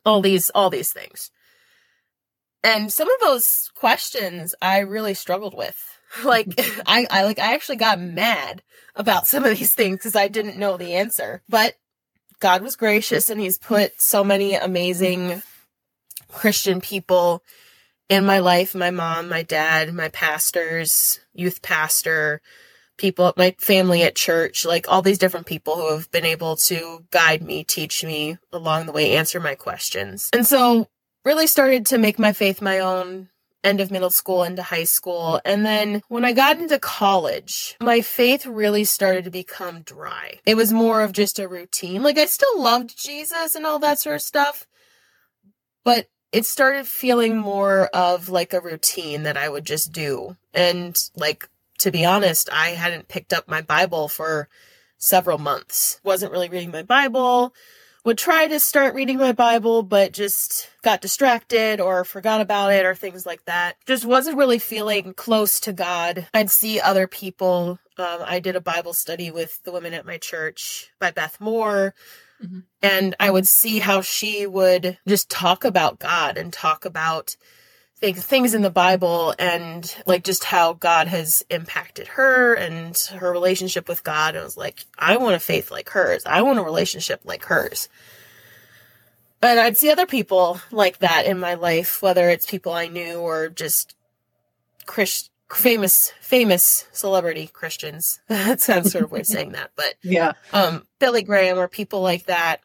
[0.05, 1.29] All these, all these things.
[2.63, 5.77] And some of those questions I really struggled with.
[6.25, 6.47] Like,
[6.85, 8.63] I, I, like, I actually got mad
[8.95, 11.41] about some of these things because I didn't know the answer.
[11.47, 11.75] But
[12.41, 15.41] God was gracious and He's put so many amazing
[16.27, 17.43] Christian people
[18.09, 22.41] in my life my mom, my dad, my pastors, youth pastor,
[22.97, 27.05] people, my family at church, like all these different people who have been able to
[27.11, 30.29] guide me, teach me along the way, answer my questions.
[30.33, 30.87] And so,
[31.23, 33.29] really started to make my faith my own
[33.63, 35.39] end of middle school into high school.
[35.45, 40.39] And then when I got into college, my faith really started to become dry.
[40.45, 42.03] It was more of just a routine.
[42.03, 44.67] Like I still loved Jesus and all that sort of stuff,
[45.83, 50.37] but it started feeling more of like a routine that I would just do.
[50.53, 51.47] And like,
[51.79, 54.47] to be honest, I hadn't picked up my Bible for
[54.97, 55.99] several months.
[56.03, 57.53] Wasn't really reading my Bible
[58.03, 62.85] would try to start reading my Bible, but just got distracted or forgot about it
[62.85, 63.75] or things like that.
[63.85, 66.27] Just wasn't really feeling close to God.
[66.33, 67.79] I'd see other people.
[67.97, 71.93] Um, I did a Bible study with the women at my church by Beth Moore.
[72.43, 72.63] Mhm.
[72.81, 77.35] And I would see how she would just talk about God and talk about
[78.01, 83.31] things things in the Bible and like just how God has impacted her and her
[83.31, 84.29] relationship with God.
[84.35, 86.23] And I was like, I want a faith like hers.
[86.25, 87.87] I want a relationship like hers.
[89.39, 93.19] But I'd see other people like that in my life, whether it's people I knew
[93.19, 93.95] or just
[94.85, 98.19] Christ, famous famous celebrity Christians.
[98.27, 100.33] that sounds sort of weird saying that, but Yeah.
[100.53, 102.61] um, Billy Graham or people like that.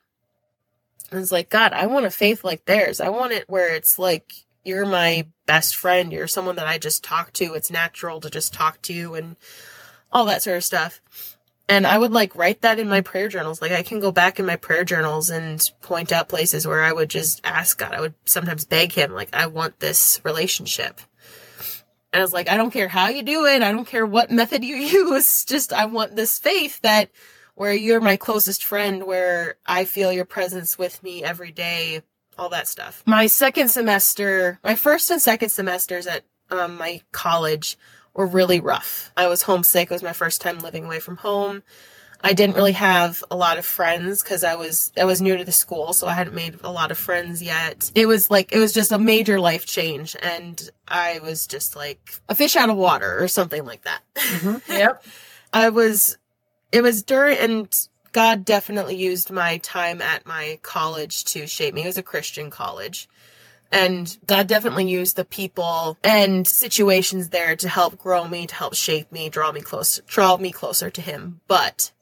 [1.11, 3.01] And it's like, God, I want a faith like theirs.
[3.01, 4.33] I want it where it's like
[4.67, 6.13] you're my best friend.
[6.13, 7.55] You're someone that I just talk to.
[7.55, 9.37] It's natural to just talk to you and
[10.13, 11.01] all that sort of stuff.
[11.69, 13.63] And I would like write that in my prayer journals.
[13.63, 16.93] Like I can go back in my prayer journals and point out places where I
[16.93, 17.93] would just ask God.
[17.93, 21.01] I would sometimes beg him, like, I want this relationship.
[22.13, 23.63] And I was like, I don't care how you do it.
[23.63, 25.45] I don't care what method you use.
[25.45, 27.11] Just, I want this faith that
[27.55, 32.03] where you're my closest friend, where I feel your presence with me every day,
[32.39, 33.03] all that stuff.
[33.07, 37.77] My second semester, my first and second semesters at um, my college
[38.15, 39.13] were really rough.
[39.17, 39.91] I was homesick.
[39.91, 41.63] It was my first time living away from home.
[42.23, 45.45] I didn't really have a lot of friends because I was I was new to
[45.45, 47.91] the school, so I hadn't made a lot of friends yet.
[47.95, 52.21] It was like it was just a major life change, and I was just like
[52.29, 54.01] a fish out of water or something like that.
[54.69, 55.05] Yep.
[55.53, 56.19] I was,
[56.73, 61.83] it was during, and God definitely used my time at my college to shape me.
[61.83, 63.11] It was a Christian college.
[63.71, 68.75] And God definitely used the people and situations there to help grow me, to help
[68.75, 71.43] shape me, draw me closer, draw me closer to Him.
[71.47, 71.93] But,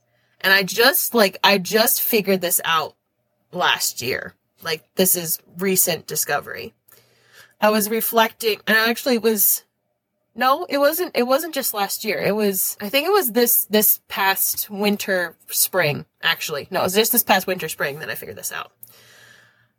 [0.41, 2.95] and I just, like, I just figured this out
[3.51, 4.35] last year.
[4.63, 6.75] Like, this is recent discovery.
[7.61, 9.65] I was reflecting, and I actually was
[10.35, 11.13] no, it wasn't.
[11.17, 12.19] It wasn't just last year.
[12.19, 12.77] It was.
[12.81, 16.07] I think it was this this past winter spring.
[16.23, 18.73] Actually, no, it was just this past winter spring that I figured this out.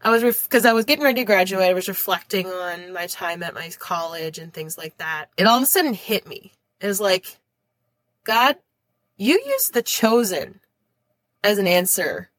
[0.01, 1.69] I was because I was getting ready to graduate.
[1.69, 5.25] I was reflecting on my time at my college and things like that.
[5.35, 6.51] It all of a sudden hit me.
[6.79, 7.39] It was like,
[8.23, 8.57] God,
[9.17, 10.59] you used the chosen
[11.43, 12.29] as an answer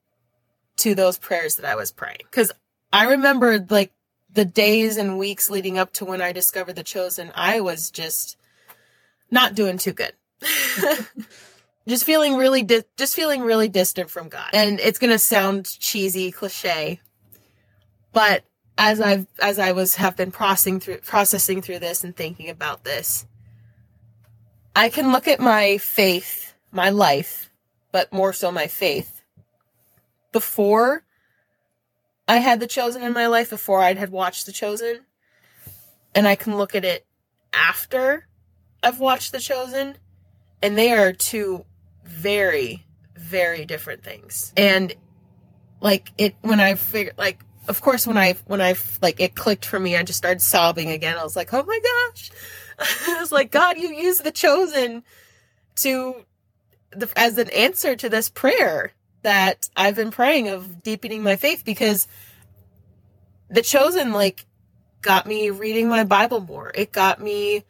[0.76, 2.20] to those prayers that I was praying.
[2.30, 2.52] Because
[2.92, 3.92] I remembered like
[4.36, 8.36] the days and weeks leading up to when I discovered the chosen, I was just
[9.30, 10.12] not doing too good.
[11.88, 14.50] just feeling really di- just feeling really distant from God.
[14.52, 17.00] And it's going to sound cheesy, cliche,
[18.12, 18.44] but
[18.76, 22.84] as I've as I was have been processing through processing through this and thinking about
[22.84, 23.26] this,
[24.76, 27.50] I can look at my faith, my life,
[27.90, 29.22] but more so my faith
[30.30, 31.05] before
[32.28, 35.00] I had The Chosen in my life before I had watched The Chosen.
[36.14, 37.06] And I can look at it
[37.52, 38.26] after
[38.82, 39.96] I've watched The Chosen.
[40.62, 41.64] And they are two
[42.04, 44.52] very, very different things.
[44.56, 44.94] And
[45.80, 49.64] like it, when I figured, like, of course, when I, when I, like, it clicked
[49.64, 51.18] for me, I just started sobbing again.
[51.18, 52.30] I was like, oh my gosh.
[53.08, 55.04] I was like, God, you used The Chosen
[55.76, 56.24] to,
[56.90, 58.92] the, as an answer to this prayer
[59.26, 62.06] that I've been praying of deepening my faith because
[63.50, 64.46] the chosen like
[65.02, 66.70] got me reading my Bible more.
[66.76, 67.64] It got me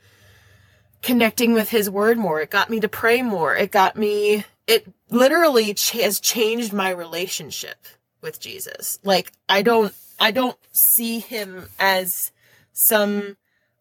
[1.01, 2.43] connecting with his word more.
[2.43, 3.57] It got me to pray more.
[3.57, 7.87] It got me it literally ch- has changed my relationship
[8.21, 8.99] with Jesus.
[9.03, 12.33] Like I don't I don't see him as
[12.75, 13.39] some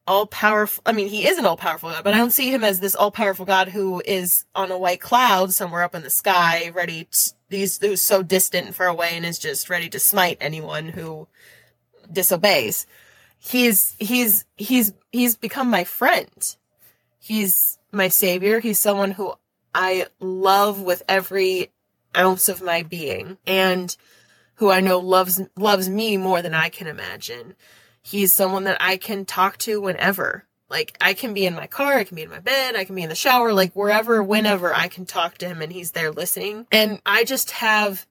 [0.08, 2.64] all powerful I mean he is an all powerful God, but I don't see him
[2.64, 6.10] as this all powerful God who is on a white cloud somewhere up in the
[6.10, 10.00] sky ready to he's who's so distant and far away and is just ready to
[10.00, 11.28] smite anyone who
[12.12, 12.86] disobeys.
[13.38, 16.56] He's he's he's he's become my friend.
[17.20, 18.60] He's my savior.
[18.60, 19.34] He's someone who
[19.74, 21.72] I love with every
[22.16, 23.96] ounce of my being and
[24.56, 27.56] who I know loves loves me more than I can imagine.
[28.06, 30.46] He's someone that I can talk to whenever.
[30.70, 32.94] Like I can be in my car, I can be in my bed, I can
[32.94, 36.12] be in the shower, like wherever, whenever I can talk to him and he's there
[36.12, 36.68] listening.
[36.72, 38.06] And I just have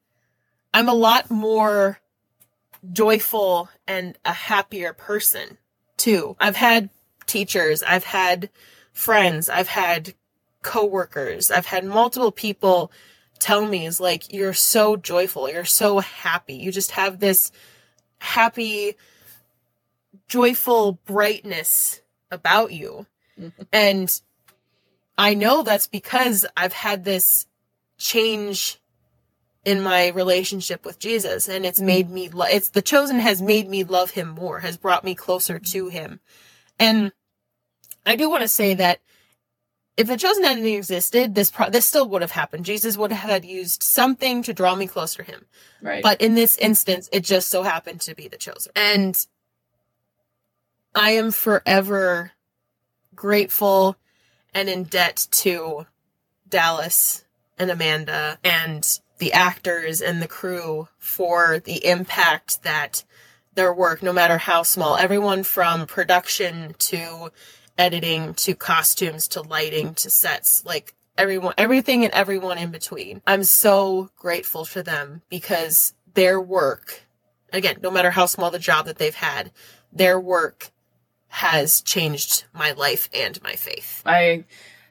[0.73, 2.01] I'm a lot more
[2.93, 5.59] joyful and a happier person
[5.97, 6.35] too.
[6.41, 6.91] I've had
[7.27, 8.51] teachers, I've had
[8.93, 10.15] friends, I've had
[10.63, 12.91] coworkers, I've had multiple people
[13.39, 16.55] tell me is like you're so joyful, you're so happy.
[16.55, 17.53] You just have this
[18.19, 18.97] happy
[20.29, 22.01] joyful brightness
[22.31, 23.07] about you.
[23.73, 24.21] And
[25.19, 27.47] I know that's because I've had this
[27.99, 28.79] change
[29.65, 33.69] in my relationship with Jesus and it's made me lo- it's the chosen has made
[33.69, 36.21] me love him more has brought me closer to him
[36.79, 37.13] and
[38.05, 39.01] I do want to say that
[39.97, 43.31] if the chosen hadn't existed this pro- this still would have happened Jesus would have
[43.31, 45.47] had used something to draw me closer to him
[45.81, 46.03] Right.
[46.03, 49.27] but in this instance it just so happened to be the chosen and
[50.95, 52.33] I am forever
[53.15, 53.97] grateful
[54.53, 55.87] and in debt to
[56.49, 57.25] Dallas
[57.59, 63.05] and Amanda and the actors and the crew for the impact that
[63.55, 67.31] their work, no matter how small, everyone from production to
[67.79, 73.21] editing to costumes to lighting to sets, like everyone, everything and everyone in between.
[73.27, 77.03] I'm so grateful for them because their work,
[77.53, 79.51] again, no matter how small the job that they've had,
[79.93, 80.71] their work
[81.35, 84.05] has changed my life and my faith.
[84.07, 84.45] I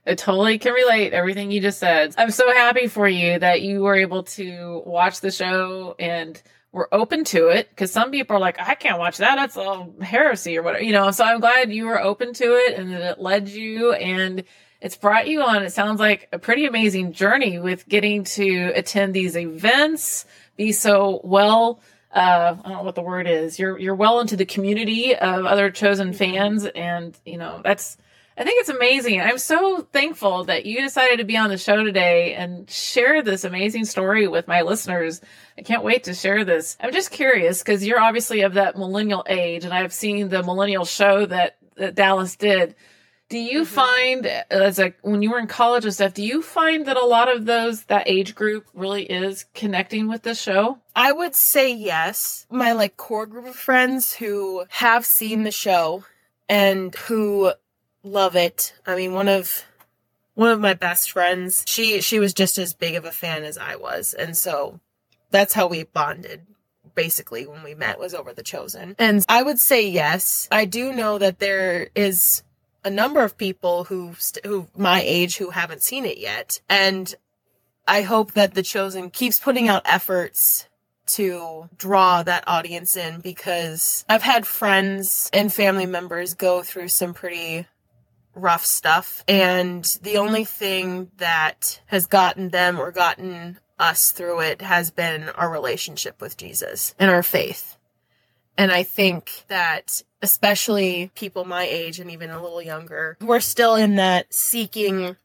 [0.06, 2.14] I totally can relate everything you just said.
[2.18, 6.42] I'm so happy for you that you were able to watch the show and
[6.74, 9.38] were open to it because some people are like, I can't watch that.
[9.38, 11.12] That's a heresy or whatever, you know.
[11.12, 14.44] So I'm glad you were open to it and that it led you and
[14.82, 15.64] it's brought you on.
[15.64, 20.26] It sounds like a pretty amazing journey with getting to attend these events,
[20.58, 21.80] be so well.
[22.14, 23.58] Uh, I don't know what the word is.
[23.58, 27.98] You're you're well into the community of other chosen fans, and you know that's
[28.36, 29.22] I think it's amazing.
[29.22, 33.44] I'm so thankful that you decided to be on the show today and share this
[33.44, 35.22] amazing story with my listeners.
[35.56, 36.76] I can't wait to share this.
[36.80, 40.86] I'm just curious because you're obviously of that millennial age, and I've seen the millennial
[40.86, 42.76] show that, that Dallas did.
[43.34, 43.74] Do you mm-hmm.
[43.74, 47.04] find as a when you were in college and stuff, do you find that a
[47.04, 50.78] lot of those that age group really is connecting with the show?
[50.96, 52.46] I would say yes.
[52.52, 56.04] My like core group of friends who have seen the show
[56.48, 57.54] and who
[58.04, 58.76] love it.
[58.86, 59.66] I mean, one of
[60.36, 63.58] one of my best friends, she she was just as big of a fan as
[63.58, 64.80] I was, and so
[65.32, 66.46] that's how we bonded.
[66.94, 70.48] Basically, when we met was over The Chosen, and I would say yes.
[70.52, 72.44] I do know that there is
[72.84, 74.14] a number of people who
[74.44, 77.16] who my age who haven't seen it yet, and
[77.88, 80.68] I hope that The Chosen keeps putting out efforts
[81.06, 87.14] to draw that audience in because I've had friends and family members go through some
[87.14, 87.68] pretty
[88.36, 89.24] rough stuff.
[89.28, 95.30] And the only thing that has gotten them or gotten us through it has been
[95.30, 97.78] our relationship with Jesus and our faith.
[98.58, 103.76] And I think that especially people my age and even a little younger, we're still
[103.76, 105.18] in that seeking,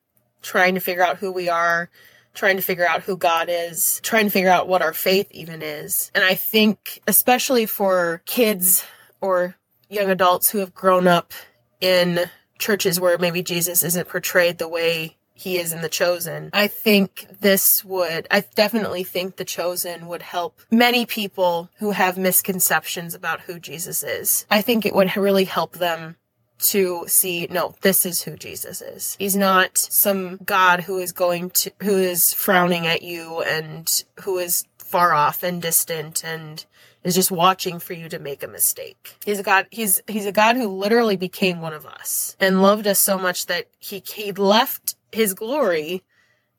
[0.43, 1.91] trying to figure out who we are,
[2.35, 5.61] trying to figure out who God is, trying to figure out what our faith even
[5.61, 6.11] is.
[6.15, 8.85] And I think especially for kids
[9.21, 9.57] or
[9.91, 11.33] young adults who have grown up
[11.81, 16.51] in churches where maybe Jesus isn't portrayed the way he is in The Chosen.
[16.53, 22.19] I think this would, I definitely think The Chosen would help many people who have
[22.19, 24.47] misconceptions about who Jesus is.
[24.51, 26.17] I think it would really help them
[26.59, 29.15] to see, no, this is who Jesus is.
[29.19, 34.39] He's not some God who is going to, who is frowning at you and who
[34.39, 36.65] is far off and distant and
[37.09, 39.17] is just watching for you to make a mistake.
[39.25, 42.87] He's a God, he's, he's a God who literally became one of us and loved
[42.87, 46.05] us so much that he, he left his glory,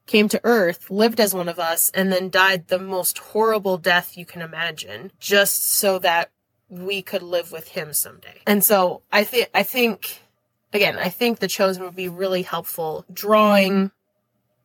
[0.07, 4.17] came to earth, lived as one of us, and then died the most horrible death
[4.17, 6.31] you can imagine just so that
[6.67, 8.41] we could live with him someday.
[8.47, 10.21] And so I think, I think,
[10.73, 13.91] again, I think the chosen would be really helpful drawing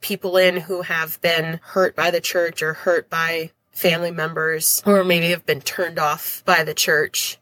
[0.01, 5.05] people in who have been hurt by the church or hurt by family members or
[5.05, 7.39] maybe have been turned off by the church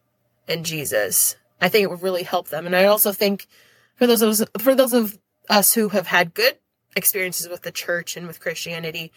[0.49, 1.37] and Jesus.
[1.61, 2.67] I think it would really help them.
[2.67, 3.47] And I also think
[3.95, 5.19] for those of us, for those of
[5.49, 6.59] us who have had good
[6.97, 9.13] experiences with the church and with Christianity,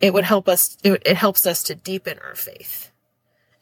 [0.00, 2.92] it would help us, it, it helps us to deepen our faith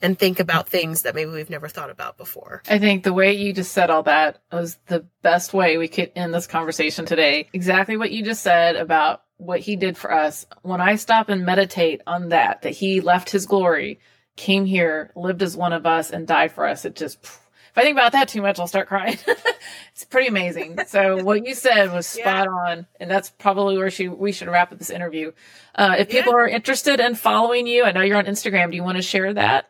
[0.02, 2.62] and think about things that maybe we've never thought about before.
[2.68, 6.12] I think the way you just said all that was the best way we could
[6.14, 7.48] end this conversation today.
[7.52, 11.44] Exactly what you just said about what he did for us, when I stop and
[11.44, 14.00] meditate on that, that he left his glory,
[14.36, 17.82] came here, lived as one of us, and died for us, it just, if I
[17.82, 19.18] think about that too much, I'll start crying.
[19.92, 20.78] it's pretty amazing.
[20.86, 22.72] So what you said was spot yeah.
[22.72, 25.32] on, and that's probably where she, we should wrap up this interview.
[25.74, 26.38] Uh, if people yeah.
[26.38, 28.70] are interested in following you, I know you're on Instagram.
[28.70, 29.68] Do you want to share that?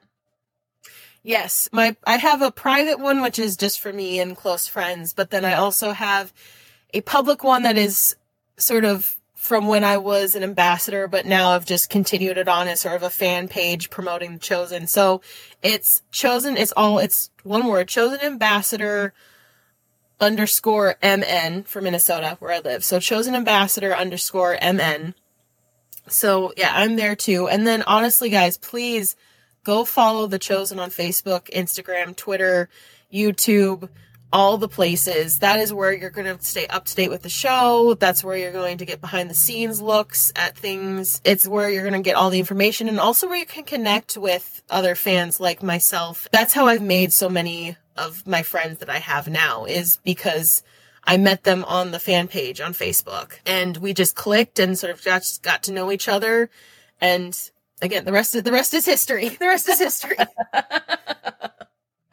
[1.26, 5.12] Yes, my I have a private one which is just for me and close friends,
[5.12, 6.32] but then I also have
[6.94, 8.14] a public one that is
[8.58, 12.66] sort of from when I was an ambassador, but now I've just continued it on
[12.66, 14.88] as sort of a fan page promoting the Chosen.
[14.88, 15.22] So
[15.62, 19.14] it's Chosen, it's all, it's one word, Chosen Ambassador
[20.20, 22.84] underscore MN for Minnesota, where I live.
[22.84, 25.14] So Chosen Ambassador underscore MN.
[26.08, 27.48] So yeah, I'm there too.
[27.48, 29.14] And then honestly, guys, please
[29.62, 32.68] go follow The Chosen on Facebook, Instagram, Twitter,
[33.12, 33.88] YouTube.
[34.32, 35.38] All the places.
[35.38, 37.94] That is where you're going to stay up to date with the show.
[37.94, 41.20] That's where you're going to get behind the scenes looks at things.
[41.24, 44.16] It's where you're going to get all the information and also where you can connect
[44.16, 46.28] with other fans like myself.
[46.32, 50.62] That's how I've made so many of my friends that I have now is because
[51.04, 54.92] I met them on the fan page on Facebook and we just clicked and sort
[54.92, 56.50] of got, got to know each other.
[57.00, 57.38] And
[57.80, 59.28] again, the rest of the rest is history.
[59.38, 60.16] The rest is history.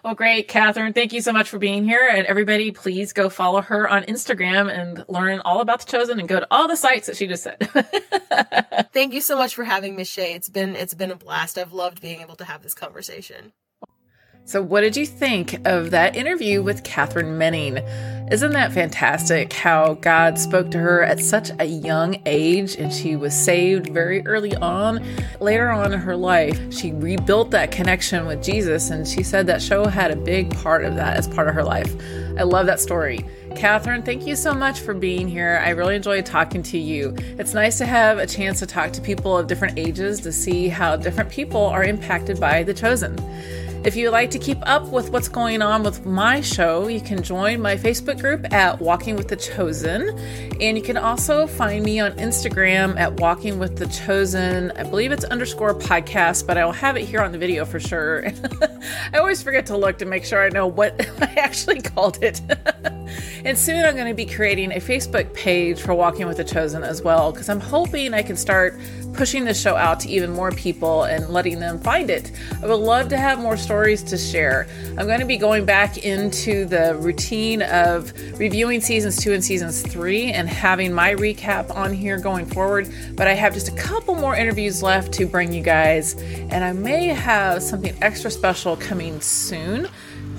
[0.04, 0.92] Well, great, Katharine.
[0.92, 2.10] Thank you so much for being here.
[2.12, 6.28] And everybody, please go follow her on Instagram and learn all about The Chosen and
[6.28, 7.58] go to all the sites that she just said.
[8.94, 10.34] Thank you so much for having me, Shay.
[10.34, 11.58] It's been it's been a blast.
[11.58, 13.54] I've loved being able to have this conversation.
[14.46, 17.78] So, what did you think of that interview with Katharine Menning?
[18.30, 23.16] Isn't that fantastic how God spoke to her at such a young age and she
[23.16, 25.02] was saved very early on?
[25.40, 29.62] Later on in her life, she rebuilt that connection with Jesus, and she said that
[29.62, 31.96] show had a big part of that as part of her life.
[32.38, 33.26] I love that story.
[33.56, 35.62] Katharine, thank you so much for being here.
[35.64, 37.16] I really enjoyed talking to you.
[37.38, 40.68] It's nice to have a chance to talk to people of different ages to see
[40.68, 43.16] how different people are impacted by The Chosen.
[43.86, 47.22] If you'd like to keep up with what's going on with my show, you can
[47.22, 50.18] join my Facebook group at Walking with the Chosen.
[50.62, 54.72] And you can also find me on Instagram at Walking with the Chosen.
[54.78, 57.82] I believe it's underscore podcast, but I will have it here on the video for
[57.82, 58.26] sure.
[59.14, 62.40] I always forget to look to make sure I know what I actually called it.
[63.46, 66.84] and soon I'm going to be creating a Facebook page for Walking with the Chosen
[66.84, 68.80] as well, because I'm hoping I can start
[69.14, 72.32] pushing the show out to even more people and letting them find it.
[72.64, 74.68] I would love to have more stories to share.
[74.98, 79.82] I'm going to be going back into the routine of reviewing seasons two and seasons
[79.84, 82.92] three and having my recap on here going forward.
[83.16, 86.72] But I have just a couple more interviews left to bring you guys, and I
[86.74, 89.90] may have something extra special coming soon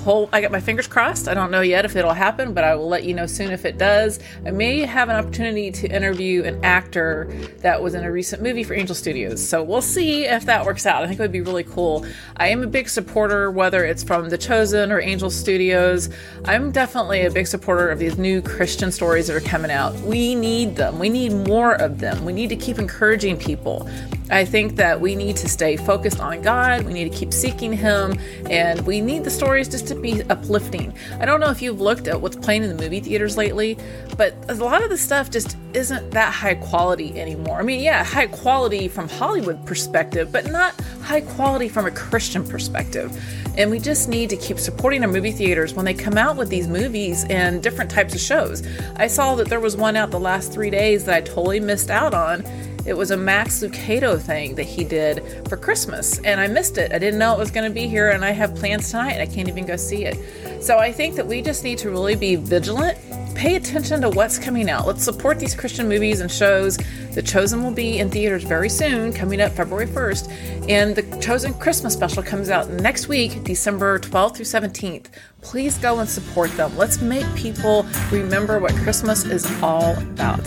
[0.04, 1.28] whole I got my fingers crossed.
[1.28, 3.64] I don't know yet if it'll happen, but I will let you know soon if
[3.64, 4.20] it does.
[4.46, 7.28] I may have an opportunity to interview an actor
[7.58, 9.46] that was in a recent movie for Angel Studios.
[9.46, 11.02] So we'll see if that works out.
[11.02, 12.06] I think it would be really cool.
[12.36, 16.10] I am a big supporter whether it's from The Chosen or Angel Studios.
[16.44, 19.94] I'm definitely a big supporter of these new Christian stories that are coming out.
[20.00, 20.98] We need them.
[20.98, 22.24] We need more of them.
[22.24, 23.88] We need to keep encouraging people.
[24.30, 26.82] I think that we need to stay focused on God.
[26.84, 30.94] We need to keep seeking Him, and we need the stories just to be uplifting.
[31.20, 33.78] I don't know if you've looked at what's playing in the movie theaters lately,
[34.16, 37.58] but a lot of the stuff just isn't that high quality anymore.
[37.58, 42.46] I mean, yeah, high quality from Hollywood perspective, but not high quality from a Christian
[42.46, 43.16] perspective.
[43.56, 46.48] And we just need to keep supporting our movie theaters when they come out with
[46.48, 48.66] these movies and different types of shows.
[48.96, 51.90] I saw that there was one out the last three days that I totally missed
[51.90, 52.44] out on
[52.86, 56.92] it was a Max Lucado thing that he did for Christmas, and I missed it.
[56.92, 59.26] I didn't know it was going to be here, and I have plans tonight, I
[59.26, 60.62] can't even go see it.
[60.62, 62.98] So I think that we just need to really be vigilant,
[63.34, 64.86] pay attention to what's coming out.
[64.86, 66.78] Let's support these Christian movies and shows.
[67.12, 71.54] The Chosen will be in theaters very soon, coming up February 1st, and the Chosen
[71.54, 75.06] Christmas special comes out next week, December 12th through 17th.
[75.44, 76.76] Please go and support them.
[76.76, 80.42] Let's make people remember what Christmas is all about.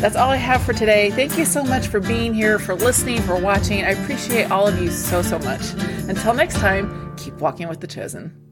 [0.00, 1.10] That's all I have for today.
[1.10, 3.84] Thank you so much for being here, for listening, for watching.
[3.84, 5.72] I appreciate all of you so, so much.
[6.08, 8.49] Until next time, keep walking with the chosen.